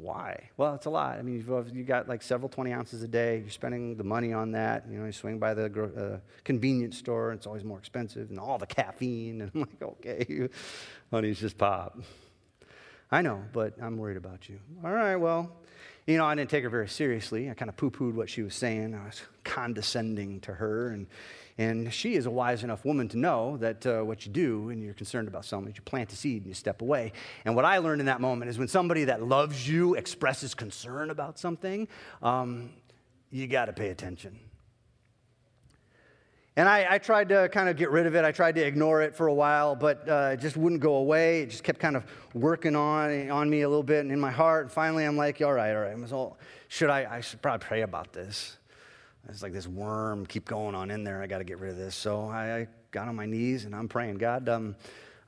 Why? 0.00 0.50
Well, 0.56 0.76
it's 0.76 0.86
a 0.86 0.90
lot. 0.90 1.18
I 1.18 1.22
mean, 1.22 1.34
you've, 1.34 1.76
you 1.76 1.82
got 1.82 2.08
like 2.08 2.22
several 2.22 2.48
20 2.48 2.72
ounces 2.72 3.02
a 3.02 3.08
day. 3.08 3.38
You're 3.38 3.50
spending 3.50 3.96
the 3.96 4.04
money 4.04 4.32
on 4.32 4.52
that. 4.52 4.84
You 4.88 4.98
know, 4.98 5.06
you 5.06 5.12
swing 5.12 5.40
by 5.40 5.54
the 5.54 5.64
uh, 5.66 6.20
convenience 6.44 6.96
store, 6.96 7.30
and 7.30 7.38
it's 7.38 7.48
always 7.48 7.64
more 7.64 7.78
expensive, 7.78 8.30
and 8.30 8.38
all 8.38 8.58
the 8.58 8.66
caffeine. 8.66 9.40
And 9.40 9.50
I'm 9.54 9.60
like, 9.62 9.82
okay, 9.82 10.48
honey's 11.10 11.40
just 11.40 11.58
pop. 11.58 11.98
I 13.10 13.22
know, 13.22 13.42
but 13.52 13.74
I'm 13.82 13.96
worried 13.96 14.16
about 14.16 14.48
you. 14.48 14.60
All 14.84 14.92
right, 14.92 15.16
well, 15.16 15.50
you 16.06 16.16
know, 16.16 16.26
I 16.26 16.34
didn't 16.36 16.50
take 16.50 16.62
her 16.62 16.70
very 16.70 16.88
seriously. 16.88 17.50
I 17.50 17.54
kind 17.54 17.68
of 17.68 17.76
poo 17.76 17.90
pooed 17.90 18.14
what 18.14 18.30
she 18.30 18.42
was 18.42 18.54
saying. 18.54 18.94
I 18.94 19.06
was 19.06 19.20
condescending 19.42 20.40
to 20.40 20.54
her. 20.54 20.90
And, 20.90 21.06
and 21.58 21.92
she 21.92 22.14
is 22.14 22.26
a 22.26 22.30
wise 22.30 22.62
enough 22.62 22.84
woman 22.84 23.08
to 23.08 23.18
know 23.18 23.56
that 23.56 23.84
uh, 23.84 24.00
what 24.02 24.24
you 24.24 24.30
do 24.30 24.62
when 24.62 24.80
you're 24.80 24.94
concerned 24.94 25.26
about 25.26 25.44
something 25.44 25.74
you 25.74 25.82
plant 25.82 26.12
a 26.12 26.16
seed 26.16 26.42
and 26.42 26.46
you 26.46 26.54
step 26.54 26.82
away. 26.82 27.12
And 27.44 27.56
what 27.56 27.64
I 27.64 27.78
learned 27.78 28.00
in 28.00 28.06
that 28.06 28.20
moment 28.20 28.48
is 28.48 28.58
when 28.58 28.68
somebody 28.68 29.04
that 29.04 29.24
loves 29.24 29.68
you 29.68 29.94
expresses 29.94 30.54
concern 30.54 31.10
about 31.10 31.36
something, 31.38 31.88
um, 32.22 32.70
you 33.30 33.48
got 33.48 33.64
to 33.64 33.72
pay 33.72 33.88
attention. 33.88 34.38
And 36.54 36.68
I, 36.68 36.94
I, 36.94 36.98
tried 36.98 37.28
to 37.28 37.48
kind 37.50 37.68
of 37.68 37.76
get 37.76 37.90
rid 37.90 38.06
of 38.06 38.16
it. 38.16 38.24
I 38.24 38.32
tried 38.32 38.56
to 38.56 38.62
ignore 38.66 39.00
it 39.02 39.14
for 39.14 39.28
a 39.28 39.34
while, 39.34 39.76
but 39.76 40.08
uh, 40.08 40.30
it 40.32 40.40
just 40.40 40.56
wouldn't 40.56 40.80
go 40.80 40.96
away. 40.96 41.42
It 41.42 41.50
just 41.50 41.62
kept 41.62 41.78
kind 41.78 41.94
of 41.94 42.04
working 42.34 42.74
on, 42.74 43.30
on 43.30 43.48
me 43.48 43.62
a 43.62 43.68
little 43.68 43.84
bit 43.84 44.00
and 44.00 44.10
in 44.10 44.18
my 44.18 44.32
heart. 44.32 44.64
And 44.64 44.72
finally, 44.72 45.04
I'm 45.04 45.16
like, 45.16 45.40
all 45.40 45.52
right, 45.52 45.72
all 45.72 45.82
right. 45.82 46.12
All, 46.12 46.36
should 46.66 46.90
I, 46.90 47.06
I 47.16 47.20
should 47.20 47.40
probably 47.42 47.64
pray 47.64 47.82
about 47.82 48.12
this. 48.12 48.57
It's 49.28 49.42
like 49.42 49.52
this 49.52 49.66
worm, 49.66 50.24
keep 50.26 50.46
going 50.46 50.74
on 50.74 50.90
in 50.90 51.04
there. 51.04 51.22
I 51.22 51.26
got 51.26 51.38
to 51.38 51.44
get 51.44 51.58
rid 51.58 51.70
of 51.70 51.76
this. 51.76 51.94
So 51.94 52.28
I, 52.28 52.56
I, 52.56 52.68
got 52.90 53.06
on 53.06 53.14
my 53.14 53.26
knees 53.26 53.66
and 53.66 53.74
I'm 53.74 53.86
praying, 53.86 54.16
God, 54.16 54.48
um, 54.48 54.74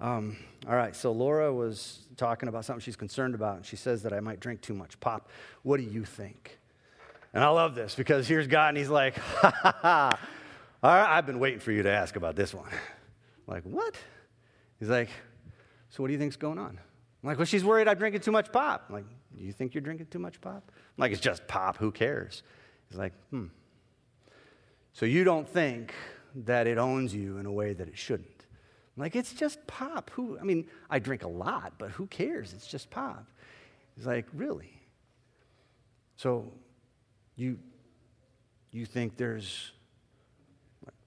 um, 0.00 0.36
all 0.66 0.74
right. 0.74 0.96
So 0.96 1.12
Laura 1.12 1.52
was 1.52 2.06
talking 2.16 2.48
about 2.48 2.64
something 2.64 2.80
she's 2.80 2.96
concerned 2.96 3.34
about, 3.34 3.56
and 3.56 3.66
she 3.66 3.76
says 3.76 4.02
that 4.04 4.14
I 4.14 4.20
might 4.20 4.40
drink 4.40 4.62
too 4.62 4.72
much 4.72 4.98
pop. 5.00 5.28
What 5.62 5.76
do 5.76 5.82
you 5.82 6.04
think? 6.04 6.58
And 7.34 7.44
I 7.44 7.48
love 7.48 7.74
this 7.74 7.94
because 7.94 8.26
here's 8.26 8.46
God, 8.46 8.70
and 8.70 8.78
He's 8.78 8.88
like, 8.88 9.16
ha 9.16 9.52
ha 9.54 9.78
ha. 9.82 10.18
All 10.82 10.90
right, 10.90 11.16
I've 11.18 11.26
been 11.26 11.38
waiting 11.38 11.60
for 11.60 11.70
you 11.70 11.82
to 11.82 11.90
ask 11.90 12.16
about 12.16 12.34
this 12.34 12.54
one. 12.54 12.68
I'm 12.70 13.54
like, 13.54 13.64
what? 13.64 13.94
He's 14.78 14.88
like, 14.88 15.10
so 15.90 16.02
what 16.02 16.06
do 16.06 16.14
you 16.14 16.18
think's 16.18 16.36
going 16.36 16.58
on? 16.58 16.70
I'm 16.70 17.26
like, 17.26 17.36
well, 17.36 17.44
she's 17.44 17.62
worried 17.62 17.86
I'm 17.86 17.98
drinking 17.98 18.22
too 18.22 18.32
much 18.32 18.50
pop. 18.50 18.86
I'm 18.88 18.94
like, 18.94 19.04
you 19.36 19.52
think 19.52 19.74
you're 19.74 19.82
drinking 19.82 20.06
too 20.06 20.18
much 20.18 20.40
pop? 20.40 20.72
I'm 20.74 21.02
like, 21.02 21.12
it's 21.12 21.20
just 21.20 21.46
pop. 21.46 21.76
Who 21.76 21.92
cares? 21.92 22.42
He's 22.88 22.98
like, 22.98 23.12
hmm. 23.28 23.46
So 24.92 25.06
you 25.06 25.24
don't 25.24 25.48
think 25.48 25.94
that 26.34 26.66
it 26.66 26.78
owns 26.78 27.14
you 27.14 27.38
in 27.38 27.46
a 27.46 27.52
way 27.52 27.72
that 27.72 27.88
it 27.88 27.96
shouldn't. 27.96 28.46
Like, 28.96 29.16
it's 29.16 29.32
just 29.32 29.66
pop. 29.66 30.10
Who? 30.10 30.38
I 30.38 30.42
mean, 30.42 30.66
I 30.90 30.98
drink 30.98 31.22
a 31.22 31.28
lot, 31.28 31.74
but 31.78 31.90
who 31.90 32.06
cares? 32.06 32.52
It's 32.52 32.66
just 32.66 32.90
pop. 32.90 33.26
He's 33.96 34.06
like, 34.06 34.26
really? 34.34 34.80
So 36.16 36.52
you 37.36 37.58
you 38.72 38.84
think 38.84 39.16
there's 39.16 39.72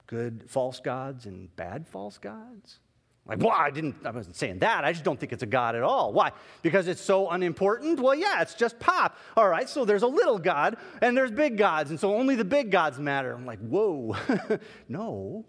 good 0.06 0.44
false 0.48 0.80
gods 0.80 1.26
and 1.26 1.54
bad 1.56 1.88
false 1.88 2.18
gods? 2.18 2.80
Like, 3.26 3.38
well, 3.38 3.54
I 3.56 3.70
didn't, 3.70 3.96
I 4.04 4.10
wasn't 4.10 4.36
saying 4.36 4.58
that. 4.58 4.84
I 4.84 4.92
just 4.92 5.04
don't 5.04 5.18
think 5.18 5.32
it's 5.32 5.42
a 5.42 5.46
God 5.46 5.74
at 5.74 5.82
all. 5.82 6.12
Why? 6.12 6.32
Because 6.60 6.88
it's 6.88 7.00
so 7.00 7.30
unimportant? 7.30 7.98
Well, 7.98 8.14
yeah, 8.14 8.42
it's 8.42 8.54
just 8.54 8.78
pop. 8.78 9.16
All 9.34 9.48
right, 9.48 9.68
so 9.68 9.86
there's 9.86 10.02
a 10.02 10.06
little 10.06 10.38
God 10.38 10.76
and 11.00 11.16
there's 11.16 11.30
big 11.30 11.56
gods, 11.56 11.88
and 11.88 11.98
so 11.98 12.14
only 12.14 12.36
the 12.36 12.44
big 12.44 12.70
gods 12.70 12.98
matter. 12.98 13.32
I'm 13.32 13.46
like, 13.46 13.60
whoa, 13.60 14.14
no. 14.88 15.46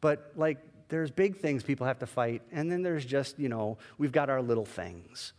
But, 0.00 0.32
like, 0.36 0.58
there's 0.88 1.10
big 1.10 1.38
things 1.38 1.64
people 1.64 1.86
have 1.86 1.98
to 1.98 2.06
fight, 2.06 2.42
and 2.52 2.70
then 2.70 2.82
there's 2.82 3.04
just, 3.04 3.38
you 3.38 3.48
know, 3.48 3.78
we've 3.98 4.12
got 4.12 4.30
our 4.30 4.40
little 4.40 4.64
things. 4.64 5.32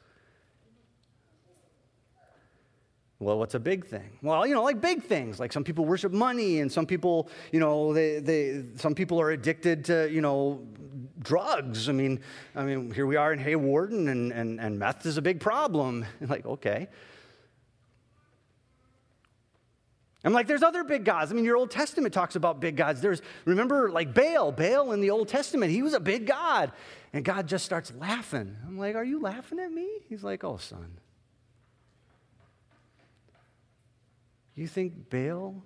Well, 3.21 3.37
what's 3.37 3.53
a 3.53 3.59
big 3.59 3.85
thing? 3.85 4.17
Well, 4.21 4.47
you 4.47 4.55
know, 4.55 4.63
like 4.63 4.79
big 4.79 5.03
things. 5.03 5.41
Like 5.41 5.51
some 5.51 5.65
people 5.65 5.83
worship 5.83 6.13
money, 6.13 6.61
and 6.61 6.71
some 6.71 6.85
people, 6.85 7.29
you 7.51 7.59
know, 7.59 7.93
they, 7.93 8.19
they, 8.19 8.63
some 8.75 8.95
people 8.95 9.19
are 9.19 9.31
addicted 9.31 9.83
to, 9.85 10.09
you 10.09 10.21
know, 10.21 10.65
drugs. 11.21 11.89
I 11.89 11.91
mean, 11.91 12.21
I 12.55 12.63
mean, 12.63 12.91
here 12.91 13.05
we 13.05 13.17
are 13.17 13.33
in 13.33 13.39
Hawarden, 13.39 14.09
and, 14.09 14.31
and, 14.31 14.61
and 14.61 14.79
meth 14.79 15.05
is 15.05 15.17
a 15.17 15.21
big 15.21 15.41
problem. 15.41 16.05
like, 16.21 16.45
okay. 16.45 16.87
I'm 20.23 20.31
like, 20.31 20.47
there's 20.47 20.63
other 20.63 20.85
big 20.85 21.03
gods. 21.03 21.31
I 21.31 21.35
mean, 21.35 21.45
your 21.45 21.57
Old 21.57 21.71
Testament 21.71 22.13
talks 22.13 22.37
about 22.37 22.61
big 22.61 22.77
gods. 22.77 23.01
There's, 23.01 23.21
remember, 23.43 23.89
like 23.89 24.13
Baal. 24.13 24.53
Baal 24.53 24.93
in 24.93 25.01
the 25.01 25.09
Old 25.09 25.27
Testament, 25.27 25.71
he 25.73 25.81
was 25.81 25.93
a 25.93 25.99
big 25.99 26.25
god. 26.25 26.71
And 27.11 27.25
God 27.25 27.47
just 27.47 27.65
starts 27.65 27.91
laughing. 27.97 28.55
I'm 28.65 28.77
like, 28.77 28.95
are 28.95 29.03
you 29.03 29.19
laughing 29.19 29.59
at 29.59 29.71
me? 29.71 29.89
He's 30.07 30.23
like, 30.23 30.43
oh, 30.45 30.57
son. 30.57 30.99
You 34.59 34.67
think 34.67 35.09
Baal 35.09 35.63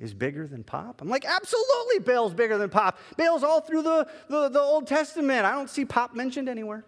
is 0.00 0.14
bigger 0.14 0.46
than 0.46 0.64
Pop? 0.64 1.02
I'm 1.02 1.10
like, 1.10 1.26
absolutely, 1.26 1.98
Baal's 1.98 2.32
bigger 2.32 2.56
than 2.56 2.70
Pop. 2.70 2.98
Baal's 3.18 3.42
all 3.42 3.60
through 3.60 3.82
the, 3.82 4.08
the, 4.28 4.48
the 4.48 4.60
Old 4.60 4.86
Testament. 4.86 5.44
I 5.44 5.50
don't 5.50 5.68
see 5.68 5.84
Pop 5.84 6.14
mentioned 6.14 6.48
anywhere. 6.48 6.86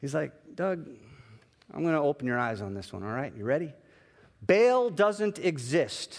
He's 0.00 0.14
like, 0.14 0.32
Doug, 0.56 0.88
I'm 1.72 1.82
going 1.82 1.94
to 1.94 2.00
open 2.00 2.26
your 2.26 2.40
eyes 2.40 2.60
on 2.60 2.74
this 2.74 2.92
one, 2.92 3.04
all 3.04 3.12
right? 3.12 3.32
You 3.36 3.44
ready? 3.44 3.72
Baal 4.42 4.90
doesn't 4.90 5.38
exist. 5.38 6.18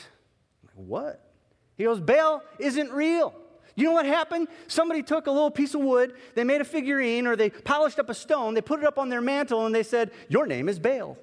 Like, 0.63 0.75
what? 0.75 1.33
He 1.75 1.83
goes, 1.83 1.99
Baal 1.99 2.43
isn't 2.59 2.93
real. 2.93 3.33
You 3.75 3.83
know 3.83 3.91
what 3.91 4.05
happened? 4.05 4.47
Somebody 4.67 5.03
took 5.03 5.27
a 5.27 5.31
little 5.31 5.51
piece 5.51 5.73
of 5.73 5.81
wood, 5.81 6.13
they 6.35 6.45
made 6.45 6.61
a 6.61 6.65
figurine, 6.65 7.27
or 7.27 7.35
they 7.35 7.49
polished 7.49 7.99
up 7.99 8.09
a 8.09 8.13
stone, 8.13 8.53
they 8.53 8.61
put 8.61 8.79
it 8.79 8.85
up 8.85 8.97
on 8.97 9.09
their 9.09 9.21
mantle, 9.21 9.65
and 9.65 9.75
they 9.75 9.83
said, 9.83 10.11
Your 10.29 10.47
name 10.47 10.69
is 10.69 10.79
Baal. 10.79 11.17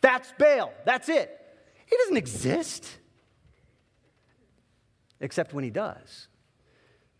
That's 0.00 0.32
Baal. 0.38 0.72
That's 0.84 1.08
it. 1.08 1.30
He 1.86 1.96
doesn't 1.96 2.16
exist. 2.16 2.98
Except 5.20 5.54
when 5.54 5.64
he 5.64 5.70
does. 5.70 6.28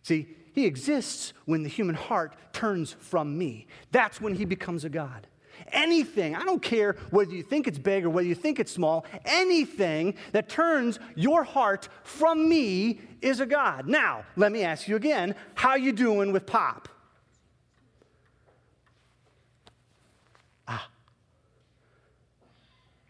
See, 0.03 0.27
he 0.53 0.65
exists 0.65 1.33
when 1.45 1.63
the 1.63 1.69
human 1.69 1.95
heart 1.95 2.35
turns 2.53 2.95
from 2.99 3.37
me. 3.37 3.67
That's 3.91 4.21
when 4.21 4.35
he 4.35 4.45
becomes 4.45 4.85
a 4.85 4.89
God. 4.89 5.27
Anything, 5.71 6.35
I 6.35 6.43
don't 6.43 6.61
care 6.61 6.95
whether 7.09 7.33
you 7.33 7.43
think 7.43 7.67
it's 7.67 7.79
big 7.79 8.05
or 8.05 8.09
whether 8.09 8.27
you 8.27 8.35
think 8.35 8.59
it's 8.59 8.71
small, 8.71 9.05
anything 9.25 10.13
that 10.31 10.49
turns 10.49 10.99
your 11.15 11.43
heart 11.43 11.89
from 12.03 12.47
me 12.47 13.01
is 13.21 13.39
a 13.39 13.45
God. 13.45 13.87
Now, 13.87 14.23
let 14.35 14.51
me 14.51 14.63
ask 14.63 14.87
you 14.87 14.95
again, 14.95 15.35
how 15.55 15.75
you 15.75 15.91
doing 15.91 16.31
with 16.31 16.45
pop? 16.45 16.89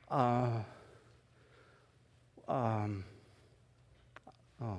Uh, 0.09 0.59
um, 2.47 3.03
oh. 4.61 4.77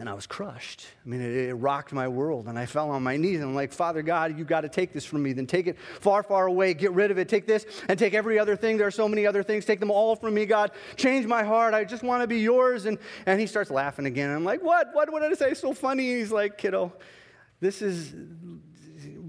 And 0.00 0.08
I 0.08 0.14
was 0.14 0.26
crushed. 0.26 0.86
I 1.04 1.08
mean, 1.08 1.20
it, 1.20 1.50
it, 1.50 1.54
rocked 1.54 1.92
my 1.92 2.08
world. 2.08 2.48
And 2.48 2.58
I 2.58 2.66
fell 2.66 2.90
on 2.90 3.04
my 3.04 3.16
knees 3.16 3.38
and 3.38 3.50
I'm 3.50 3.54
like, 3.54 3.72
Father 3.72 4.02
God, 4.02 4.36
you've 4.36 4.48
got 4.48 4.62
to 4.62 4.68
take 4.68 4.92
this 4.92 5.04
from 5.04 5.22
me. 5.22 5.32
Then 5.32 5.46
take 5.46 5.68
it 5.68 5.78
far, 6.00 6.24
far 6.24 6.46
away. 6.46 6.74
Get 6.74 6.92
rid 6.92 7.12
of 7.12 7.18
it. 7.18 7.28
Take 7.28 7.46
this 7.46 7.64
and 7.88 7.96
take 7.96 8.12
every 8.12 8.36
other 8.36 8.56
thing. 8.56 8.76
There 8.76 8.88
are 8.88 8.92
so 8.92 9.08
many 9.08 9.24
other 9.24 9.44
things. 9.44 9.64
Take 9.64 9.78
them 9.78 9.92
all 9.92 10.16
from 10.16 10.34
me, 10.34 10.46
God. 10.46 10.72
Change 10.96 11.26
my 11.26 11.44
heart. 11.44 11.74
I 11.74 11.84
just 11.84 12.02
want 12.02 12.22
to 12.22 12.26
be 12.26 12.40
yours. 12.40 12.86
And, 12.86 12.98
and 13.26 13.38
he 13.38 13.46
starts 13.46 13.70
laughing 13.70 14.06
again. 14.06 14.30
I'm 14.30 14.44
like, 14.44 14.62
what? 14.64 14.88
What, 14.94 15.12
what 15.12 15.22
did 15.22 15.30
I 15.30 15.34
say? 15.36 15.50
It's 15.50 15.60
So 15.60 15.72
funny. 15.72 16.16
He's 16.16 16.32
like, 16.32 16.58
kiddo, 16.58 16.92
this 17.60 17.80
is 17.80 18.14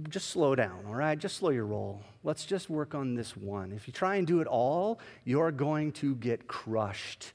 just 0.10 0.30
slow 0.30 0.56
down, 0.56 0.86
all 0.88 0.96
right? 0.96 1.18
Just 1.18 1.38
slow 1.38 1.50
your 1.50 1.66
roll. 1.66 2.02
Let's 2.24 2.46
just 2.46 2.70
work 2.70 2.96
on 2.96 3.16
this 3.16 3.36
one. 3.36 3.72
If 3.72 3.88
you 3.88 3.94
try 3.94 4.16
and 4.16 4.26
do 4.26 4.42
it 4.42 4.48
all, 4.48 5.00
you're 5.24 5.52
going 5.52 5.92
to 5.94 6.16
get 6.16 6.48
crushed 6.48 7.34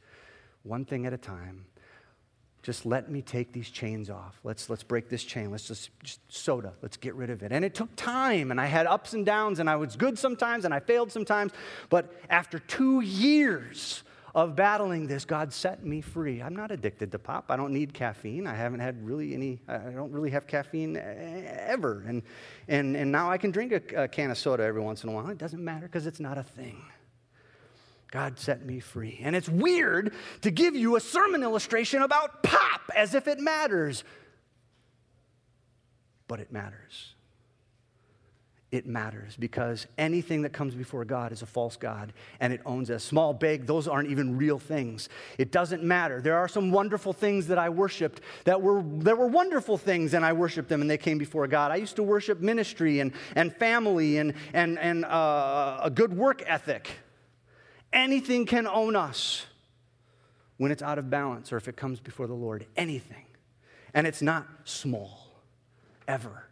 one 0.63 0.85
thing 0.85 1.07
at 1.07 1.13
a 1.13 1.19
time. 1.19 1.67
Just 2.63 2.85
let 2.85 3.11
me 3.11 3.23
take 3.23 3.53
these 3.53 3.71
chains 3.71 4.11
off. 4.11 4.39
Let's, 4.45 4.69
let's 4.69 4.83
break 4.83 5.09
this 5.09 5.25
chain. 5.25 5.51
Let's 5.51 5.67
just, 5.67 5.91
just 6.03 6.21
soda. 6.29 6.75
Let's 6.83 6.99
get 6.99 7.15
rid 7.15 7.31
of 7.31 7.43
it. 7.43 7.53
And 7.53 7.65
it 7.65 7.75
took 7.75 7.95
time, 7.97 8.51
and 8.51 8.61
I 8.61 8.67
had 8.67 8.87
ups 8.87 9.15
and 9.15 9.25
downs, 9.25 9.61
and 9.61 9.71
I 9.71 9.77
was 9.77 9.97
good 9.97 10.19
sometimes, 10.19 10.67
and 10.67 10.75
I 10.75 10.81
failed 10.81 11.11
sometimes. 11.11 11.53
But 11.89 12.13
after 12.29 12.59
two 12.59 13.01
years, 13.01 14.03
of 14.35 14.55
battling 14.55 15.07
this, 15.07 15.25
God 15.25 15.53
set 15.53 15.85
me 15.85 16.01
free. 16.01 16.43
I'm 16.43 16.55
not 16.55 16.71
addicted 16.71 17.13
to 17.13 17.19
pop. 17.19 17.47
I 17.49 17.57
don't 17.57 17.73
need 17.73 17.93
caffeine. 17.93 18.47
I 18.47 18.55
haven't 18.55 18.81
had 18.81 19.05
really 19.05 19.35
any, 19.35 19.61
I 19.69 19.79
don't 19.79 20.13
really 20.13 20.31
have 20.31 20.47
caffeine 20.47 20.97
ever. 20.97 22.05
And, 22.07 22.23
and, 22.69 22.97
and 22.97 23.11
now 23.11 23.31
I 23.31 23.39
can 23.39 23.51
drink 23.51 23.73
a, 23.73 24.05
a 24.05 24.09
can 24.09 24.31
of 24.31 24.39
soda 24.39 24.63
every 24.63 24.81
once 24.81 25.03
in 25.03 25.11
a 25.11 25.13
while. 25.13 25.29
It 25.29 25.39
doesn't 25.39 25.63
matter 25.63 25.87
because 25.87 26.07
it's 26.07 26.21
not 26.21 26.39
a 26.39 26.43
thing. 26.43 26.83
God 28.11 28.39
set 28.39 28.65
me 28.65 28.81
free. 28.81 29.21
And 29.23 29.37
it's 29.37 29.49
weird 29.49 30.15
to 30.43 30.51
give 30.51 30.75
you 30.75 30.97
a 30.97 31.01
sermon 31.01 31.43
illustration 31.43 32.03
about 32.03 32.43
pop 32.43 32.81
as 32.97 33.15
if 33.15 33.29
it 33.29 33.39
matters. 33.39 34.05
But 36.27 36.41
it 36.41 36.53
matters 36.53 37.15
it 38.73 38.87
matters 38.87 39.37
because 39.37 39.87
anything 39.99 40.43
that 40.43 40.53
comes 40.53 40.75
before 40.75 41.05
God 41.05 41.33
is 41.33 41.43
a 41.43 41.47
false 41.47 41.77
God 41.77 42.13
and 42.39 42.53
it 42.53 42.61
owns 42.65 42.89
us. 42.91 43.03
Small, 43.03 43.35
big, 43.35 43.67
those 43.67 43.89
aren't 43.89 44.11
even 44.11 44.37
real 44.37 44.61
things. 44.61 45.09
It 45.39 45.51
doesn't 45.51 45.83
matter. 45.83 46.21
There 46.21 46.37
are 46.37 46.47
some 46.47 46.71
wonderful 46.71 47.13
things 47.13 47.49
that 47.49 47.59
I 47.59 47.69
worshiped 47.69 48.21
that 48.45 48.63
were, 48.63 48.83
there 48.85 49.17
were 49.17 49.27
wonderful 49.27 49.77
things 49.77 50.15
and 50.15 50.25
I 50.25 50.33
worshiped 50.33 50.69
them 50.69 50.81
and 50.81 50.89
they 50.89 50.99
came 50.99 51.19
before 51.19 51.49
God. 51.49 51.73
I 51.73 51.77
used 51.77 51.97
to 51.97 52.05
worship 52.05 52.41
ministry 52.41 53.01
and, 53.01 53.13
and 53.35 53.55
family 53.57 54.19
and, 54.19 54.35
and, 54.53 54.79
and 54.79 55.05
uh, 55.05 55.81
a 55.83 55.91
good 55.91 56.17
work 56.17 56.45
ethic. 56.47 56.91
Anything 57.93 58.47
can 58.47 58.69
own 58.69 58.95
us 58.95 59.47
when 60.59 60.71
it's 60.71 60.83
out 60.83 60.99
of 60.99 61.11
balance 61.11 61.53
or 61.53 61.57
if 61.57 61.67
it 61.67 61.77
comes 61.77 61.99
before 61.99 62.29
the 62.29 62.35
Lord. 62.35 62.67
Anything. 62.77 63.25
And 63.95 64.07
it's 64.07 64.23
not 64.23 64.47
small, 64.63 65.33
ever. 66.07 66.50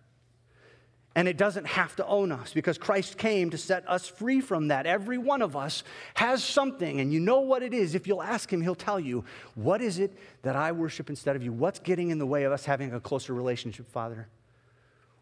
And 1.18 1.26
it 1.26 1.36
doesn't 1.36 1.66
have 1.66 1.96
to 1.96 2.06
own 2.06 2.30
us 2.30 2.52
because 2.52 2.78
Christ 2.78 3.18
came 3.18 3.50
to 3.50 3.58
set 3.58 3.82
us 3.88 4.06
free 4.06 4.40
from 4.40 4.68
that. 4.68 4.86
Every 4.86 5.18
one 5.18 5.42
of 5.42 5.56
us 5.56 5.82
has 6.14 6.44
something, 6.44 7.00
and 7.00 7.12
you 7.12 7.18
know 7.18 7.40
what 7.40 7.64
it 7.64 7.74
is. 7.74 7.96
If 7.96 8.06
you'll 8.06 8.22
ask 8.22 8.52
Him, 8.52 8.62
He'll 8.62 8.76
tell 8.76 9.00
you, 9.00 9.24
What 9.56 9.82
is 9.82 9.98
it 9.98 10.16
that 10.42 10.54
I 10.54 10.70
worship 10.70 11.10
instead 11.10 11.34
of 11.34 11.42
you? 11.42 11.52
What's 11.52 11.80
getting 11.80 12.10
in 12.10 12.18
the 12.18 12.26
way 12.26 12.44
of 12.44 12.52
us 12.52 12.64
having 12.64 12.94
a 12.94 13.00
closer 13.00 13.34
relationship, 13.34 13.90
Father? 13.90 14.28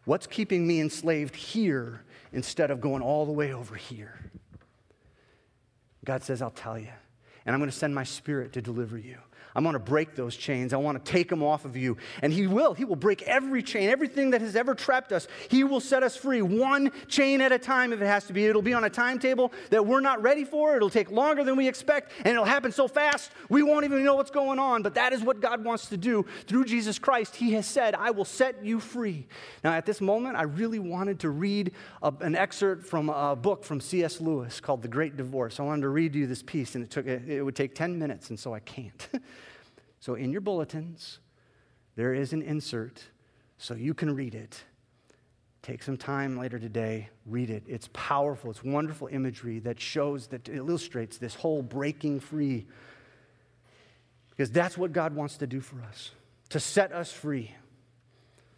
What's 0.05 0.27
keeping 0.27 0.67
me 0.67 0.81
enslaved 0.81 1.35
here 1.35 2.03
instead 2.31 2.69
of 2.69 2.79
going 2.79 3.01
all 3.01 3.25
the 3.25 3.31
way 3.31 3.51
over 3.51 3.73
here? 3.73 4.19
God 6.05 6.21
says, 6.21 6.43
I'll 6.43 6.51
tell 6.51 6.77
you. 6.77 6.93
And 7.43 7.55
I'm 7.55 7.59
going 7.59 7.71
to 7.71 7.75
send 7.75 7.95
my 7.95 8.03
spirit 8.03 8.53
to 8.53 8.61
deliver 8.61 8.99
you. 8.99 9.17
I'm 9.57 9.63
going 9.63 9.73
to 9.73 9.79
break 9.79 10.13
those 10.13 10.37
chains. 10.37 10.71
I 10.71 10.77
want 10.77 11.03
to 11.03 11.11
take 11.11 11.29
them 11.29 11.41
off 11.41 11.65
of 11.65 11.75
you. 11.75 11.97
And 12.21 12.31
He 12.31 12.45
will. 12.45 12.75
He 12.75 12.85
will 12.85 12.95
break 12.95 13.23
every 13.23 13.63
chain, 13.63 13.89
everything 13.89 14.29
that 14.29 14.41
has 14.41 14.55
ever 14.55 14.75
trapped 14.75 15.11
us. 15.11 15.27
He 15.49 15.63
will 15.63 15.79
set 15.79 16.03
us 16.03 16.15
free, 16.15 16.43
one 16.43 16.91
chain 17.07 17.41
at 17.41 17.51
a 17.51 17.57
time 17.57 17.91
if 17.91 17.99
it 17.99 18.05
has 18.05 18.25
to 18.25 18.33
be. 18.33 18.45
It'll 18.45 18.61
be 18.61 18.75
on 18.75 18.83
a 18.83 18.89
timetable 18.89 19.51
that 19.71 19.83
we're 19.83 19.99
not 19.99 20.21
ready 20.21 20.43
for. 20.43 20.75
It'll 20.75 20.91
take 20.91 21.09
longer 21.09 21.43
than 21.43 21.55
we 21.55 21.67
expect, 21.67 22.11
and 22.19 22.27
it'll 22.27 22.45
happen 22.45 22.71
so 22.71 22.87
fast 22.87 23.31
we 23.49 23.63
won't 23.63 23.83
even 23.83 24.03
know 24.03 24.13
what's 24.13 24.29
going 24.29 24.59
on. 24.59 24.83
But 24.83 24.93
that 24.93 25.11
is 25.11 25.23
what 25.23 25.41
God 25.41 25.63
wants 25.63 25.87
to 25.87 25.97
do 25.97 26.27
through 26.45 26.65
Jesus 26.65 26.99
Christ. 26.99 27.35
He 27.35 27.53
has 27.53 27.65
said, 27.65 27.95
I 27.95 28.11
will 28.11 28.25
set 28.25 28.63
you 28.63 28.79
free. 28.79 29.25
Now, 29.63 29.71
at 29.71 29.87
this 29.87 30.01
moment, 30.01 30.35
I 30.35 30.43
really 30.43 30.77
wanted 30.77 31.19
to 31.21 31.31
read 31.31 31.71
a, 32.03 32.13
an 32.19 32.35
excerpt 32.35 32.85
from 32.85 33.09
a 33.09 33.35
book 33.35 33.63
from 33.63 33.81
C.S. 33.81 34.21
Lewis 34.21 34.59
called 34.59 34.83
The 34.83 34.87
Great 34.87 35.17
Divorce. 35.17 35.59
I 35.59 35.63
wanted 35.63 35.81
to 35.81 35.89
read 35.89 36.13
you 36.13 36.27
this 36.27 36.43
piece, 36.43 36.75
and 36.75 36.83
it, 36.83 36.91
took, 36.91 37.07
it 37.07 37.41
would 37.41 37.55
take 37.55 37.73
10 37.73 37.97
minutes, 37.97 38.29
and 38.29 38.39
so 38.39 38.53
I 38.53 38.59
can't. 38.59 39.09
So, 40.07 40.15
in 40.15 40.31
your 40.31 40.39
bulletins, 40.39 41.19
there 41.97 42.13
is 42.13 42.31
an 42.31 42.41
insert 42.41 43.03
so 43.57 43.73
you 43.73 43.93
can 43.93 44.15
read 44.15 44.35
it. 44.35 44.63
Take 45.61 45.83
some 45.83 45.97
time 45.97 46.37
later 46.37 46.57
today, 46.57 47.09
read 47.25 47.49
it. 47.49 47.63
It's 47.67 47.89
powerful, 47.91 48.49
it's 48.49 48.63
wonderful 48.63 49.09
imagery 49.11 49.59
that 49.59 49.81
shows, 49.81 50.27
that 50.27 50.47
illustrates 50.47 51.17
this 51.17 51.35
whole 51.35 51.61
breaking 51.61 52.21
free. 52.21 52.67
Because 54.29 54.49
that's 54.49 54.77
what 54.77 54.93
God 54.93 55.13
wants 55.13 55.35
to 55.39 55.45
do 55.45 55.59
for 55.59 55.81
us 55.81 56.11
to 56.51 56.61
set 56.61 56.93
us 56.93 57.11
free. 57.11 57.53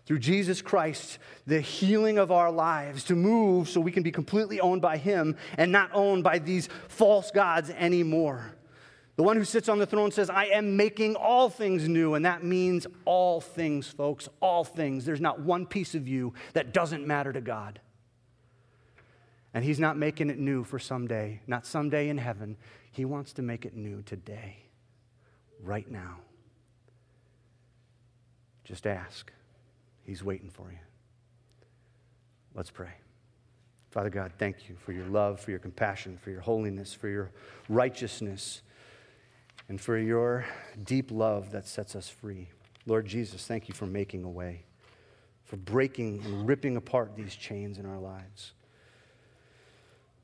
Through 0.06 0.20
Jesus 0.20 0.62
Christ, 0.62 1.18
the 1.48 1.62
healing 1.62 2.20
of 2.20 2.32
our 2.32 2.52
lives, 2.52 3.06
to 3.06 3.16
move 3.16 3.70
so 3.70 3.82
we 3.82 3.92
can 3.92 4.04
be 4.04 4.12
completely 4.12 4.60
owned 4.60 4.84
by 4.84 4.98
Him 4.98 5.36
and 5.58 5.72
not 5.72 5.90
owned 5.96 6.24
by 6.24 6.38
these 6.38 6.70
false 6.90 7.32
gods 7.32 7.72
anymore. 7.72 8.54
The 9.20 9.24
one 9.24 9.36
who 9.36 9.44
sits 9.44 9.68
on 9.68 9.80
the 9.80 9.86
throne 9.86 10.12
says, 10.12 10.30
I 10.30 10.46
am 10.46 10.78
making 10.78 11.18
all 11.18 11.50
things 11.50 11.90
new. 11.90 12.14
And 12.14 12.24
that 12.24 12.42
means 12.42 12.88
all 13.04 13.42
things, 13.42 13.86
folks, 13.86 14.30
all 14.40 14.64
things. 14.64 15.04
There's 15.04 15.20
not 15.20 15.42
one 15.42 15.66
piece 15.66 15.94
of 15.94 16.08
you 16.08 16.34
that 16.54 16.72
doesn't 16.72 17.06
matter 17.06 17.34
to 17.34 17.42
God. 17.42 17.82
And 19.54 19.66
He's 19.66 19.78
not 19.78 19.98
making 19.98 20.30
it 20.30 20.40
new 20.40 20.64
for 20.64 20.80
someday, 20.80 21.42
not 21.48 21.66
someday 21.66 22.08
in 22.08 22.18
heaven. 22.18 22.56
He 22.92 23.04
wants 23.04 23.34
to 23.34 23.42
make 23.42 23.66
it 23.66 23.76
new 23.76 24.04
today, 24.04 24.56
right 25.62 25.92
now. 25.92 26.20
Just 28.64 28.88
ask. 28.88 29.34
He's 30.06 30.24
waiting 30.24 30.50
for 30.50 30.72
you. 30.72 30.80
Let's 32.56 32.72
pray. 32.72 32.94
Father 33.92 34.10
God, 34.10 34.32
thank 34.38 34.70
you 34.70 34.78
for 34.78 34.94
your 34.94 35.08
love, 35.08 35.42
for 35.42 35.52
your 35.52 35.60
compassion, 35.60 36.18
for 36.24 36.32
your 36.32 36.40
holiness, 36.40 36.94
for 36.94 37.10
your 37.10 37.32
righteousness 37.68 38.62
and 39.70 39.80
for 39.80 39.98
your 39.98 40.46
deep 40.84 41.12
love 41.12 41.52
that 41.52 41.68
sets 41.68 41.96
us 41.96 42.10
free. 42.10 42.50
Lord 42.86 43.06
Jesus, 43.06 43.46
thank 43.46 43.70
you 43.70 43.76
for 43.76 43.86
making 43.86 44.24
a 44.24 44.30
way, 44.30 44.66
for 45.44 45.58
breaking 45.58 46.22
and 46.26 46.48
ripping 46.48 46.76
apart 46.76 47.16
these 47.16 47.36
chains 47.36 47.78
in 47.78 47.86
our 47.86 48.00
lives. 48.00 48.54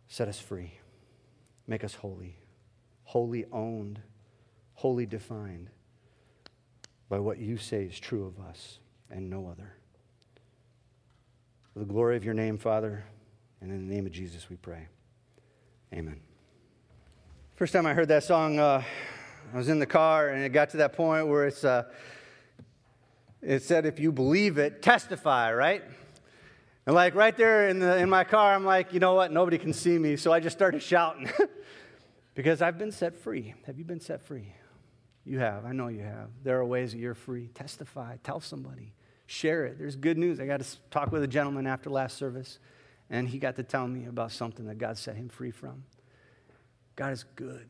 Set 0.07 0.27
us 0.27 0.39
free. 0.39 0.73
Make 1.67 1.83
us 1.83 1.93
holy, 1.93 2.35
wholly 3.03 3.45
owned, 3.51 4.01
wholly 4.73 5.05
defined 5.05 5.69
by 7.07 7.19
what 7.19 7.37
you 7.37 7.57
say 7.57 7.83
is 7.83 7.99
true 7.99 8.25
of 8.25 8.43
us 8.43 8.79
and 9.09 9.29
no 9.29 9.47
other. 9.47 9.73
For 11.73 11.79
the 11.79 11.85
glory 11.85 12.17
of 12.17 12.25
your 12.25 12.33
name, 12.33 12.57
Father, 12.57 13.03
and 13.61 13.71
in 13.71 13.87
the 13.87 13.93
name 13.93 14.05
of 14.05 14.11
Jesus 14.11 14.49
we 14.49 14.55
pray. 14.55 14.87
Amen. 15.93 16.19
First 17.55 17.73
time 17.73 17.85
I 17.85 17.93
heard 17.93 18.07
that 18.07 18.23
song, 18.23 18.59
uh, 18.59 18.83
I 19.53 19.57
was 19.57 19.69
in 19.69 19.79
the 19.79 19.85
car, 19.85 20.29
and 20.29 20.43
it 20.43 20.49
got 20.49 20.71
to 20.71 20.77
that 20.77 20.93
point 20.93 21.27
where 21.27 21.47
it's, 21.47 21.63
uh, 21.63 21.83
it 23.41 23.61
said, 23.61 23.85
if 23.85 23.99
you 23.99 24.11
believe 24.11 24.57
it, 24.57 24.81
testify, 24.81 25.53
right? 25.53 25.83
And 26.85 26.93
like 26.93 27.15
right 27.15 27.35
there 27.35 27.69
in, 27.69 27.79
the, 27.79 27.97
in 27.97 28.09
my 28.09 28.23
car, 28.23 28.53
I'm 28.53 28.65
like, 28.65 28.93
you 28.93 28.99
know 28.99 29.13
what? 29.13 29.31
Nobody 29.31 29.57
can 29.57 29.73
see 29.73 29.97
me. 29.97 30.17
So 30.17 30.31
I 30.31 30.39
just 30.39 30.55
started 30.55 30.81
shouting 30.81 31.29
because 32.35 32.61
I've 32.61 32.77
been 32.77 32.91
set 32.91 33.17
free. 33.17 33.55
Have 33.65 33.77
you 33.77 33.85
been 33.85 33.99
set 33.99 34.21
free? 34.21 34.53
You 35.25 35.39
have. 35.39 35.65
I 35.65 35.71
know 35.71 35.87
you 35.87 36.01
have. 36.01 36.29
There 36.43 36.59
are 36.59 36.65
ways 36.65 36.91
that 36.91 36.99
you're 36.99 37.15
free. 37.15 37.47
Testify. 37.53 38.17
Tell 38.23 38.39
somebody. 38.39 38.93
Share 39.25 39.65
it. 39.65 39.79
There's 39.79 39.95
good 39.95 40.17
news. 40.17 40.39
I 40.39 40.45
got 40.45 40.61
to 40.61 40.77
talk 40.91 41.11
with 41.11 41.23
a 41.23 41.27
gentleman 41.27 41.65
after 41.65 41.89
last 41.89 42.17
service, 42.17 42.59
and 43.09 43.27
he 43.27 43.39
got 43.39 43.55
to 43.55 43.63
tell 43.63 43.87
me 43.87 44.05
about 44.05 44.31
something 44.31 44.67
that 44.67 44.77
God 44.77 44.97
set 44.97 45.15
him 45.15 45.29
free 45.29 45.49
from. 45.49 45.83
God 46.95 47.11
is 47.11 47.25
good. 47.35 47.67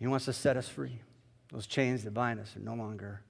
He 0.00 0.06
wants 0.06 0.24
to 0.24 0.32
set 0.32 0.56
us 0.56 0.68
free. 0.68 1.00
Those 1.52 1.66
chains 1.66 2.02
that 2.04 2.12
bind 2.12 2.40
us 2.40 2.56
are 2.56 2.60
no 2.60 2.74
longer, 2.74 3.22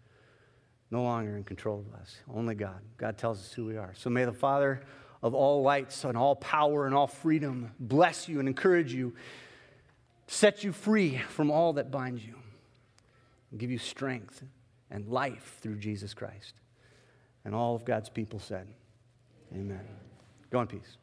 no 0.91 1.03
longer 1.03 1.37
in 1.37 1.45
control 1.45 1.81
of 1.81 2.01
us. 2.01 2.17
Only 2.33 2.55
God. 2.55 2.81
God 2.97 3.19
tells 3.19 3.41
us 3.41 3.53
who 3.53 3.67
we 3.67 3.77
are. 3.77 3.93
So 3.97 4.09
may 4.09 4.25
the 4.25 4.33
Father 4.33 4.81
of 5.23 5.35
all 5.35 5.63
lights 5.63 6.05
and 6.05 6.17
all 6.17 6.37
power 6.37 6.87
and 6.87 6.95
all 6.95 7.09
freedom 7.09 7.73
bless 7.81 8.29
you 8.29 8.39
and 8.39 8.49
encourage 8.49 8.95
you, 8.95 9.15
set 10.29 10.63
you 10.63 10.73
free 10.73 11.19
from 11.29 11.51
all 11.51 11.73
that 11.75 11.91
binds 11.91 12.25
you, 12.25 12.37
give 13.57 13.71
you 13.71 13.79
strength 13.79 14.43
and 14.91 15.09
life 15.09 15.59
through 15.61 15.77
Jesus 15.77 16.15
Christ. 16.15 16.55
And 17.45 17.55
all 17.55 17.75
of 17.75 17.85
God's 17.85 18.09
people 18.09 18.39
said, 18.39 18.69
Amen. 19.53 19.81
Go 20.51 20.61
in 20.61 20.69
peace. 20.69 20.97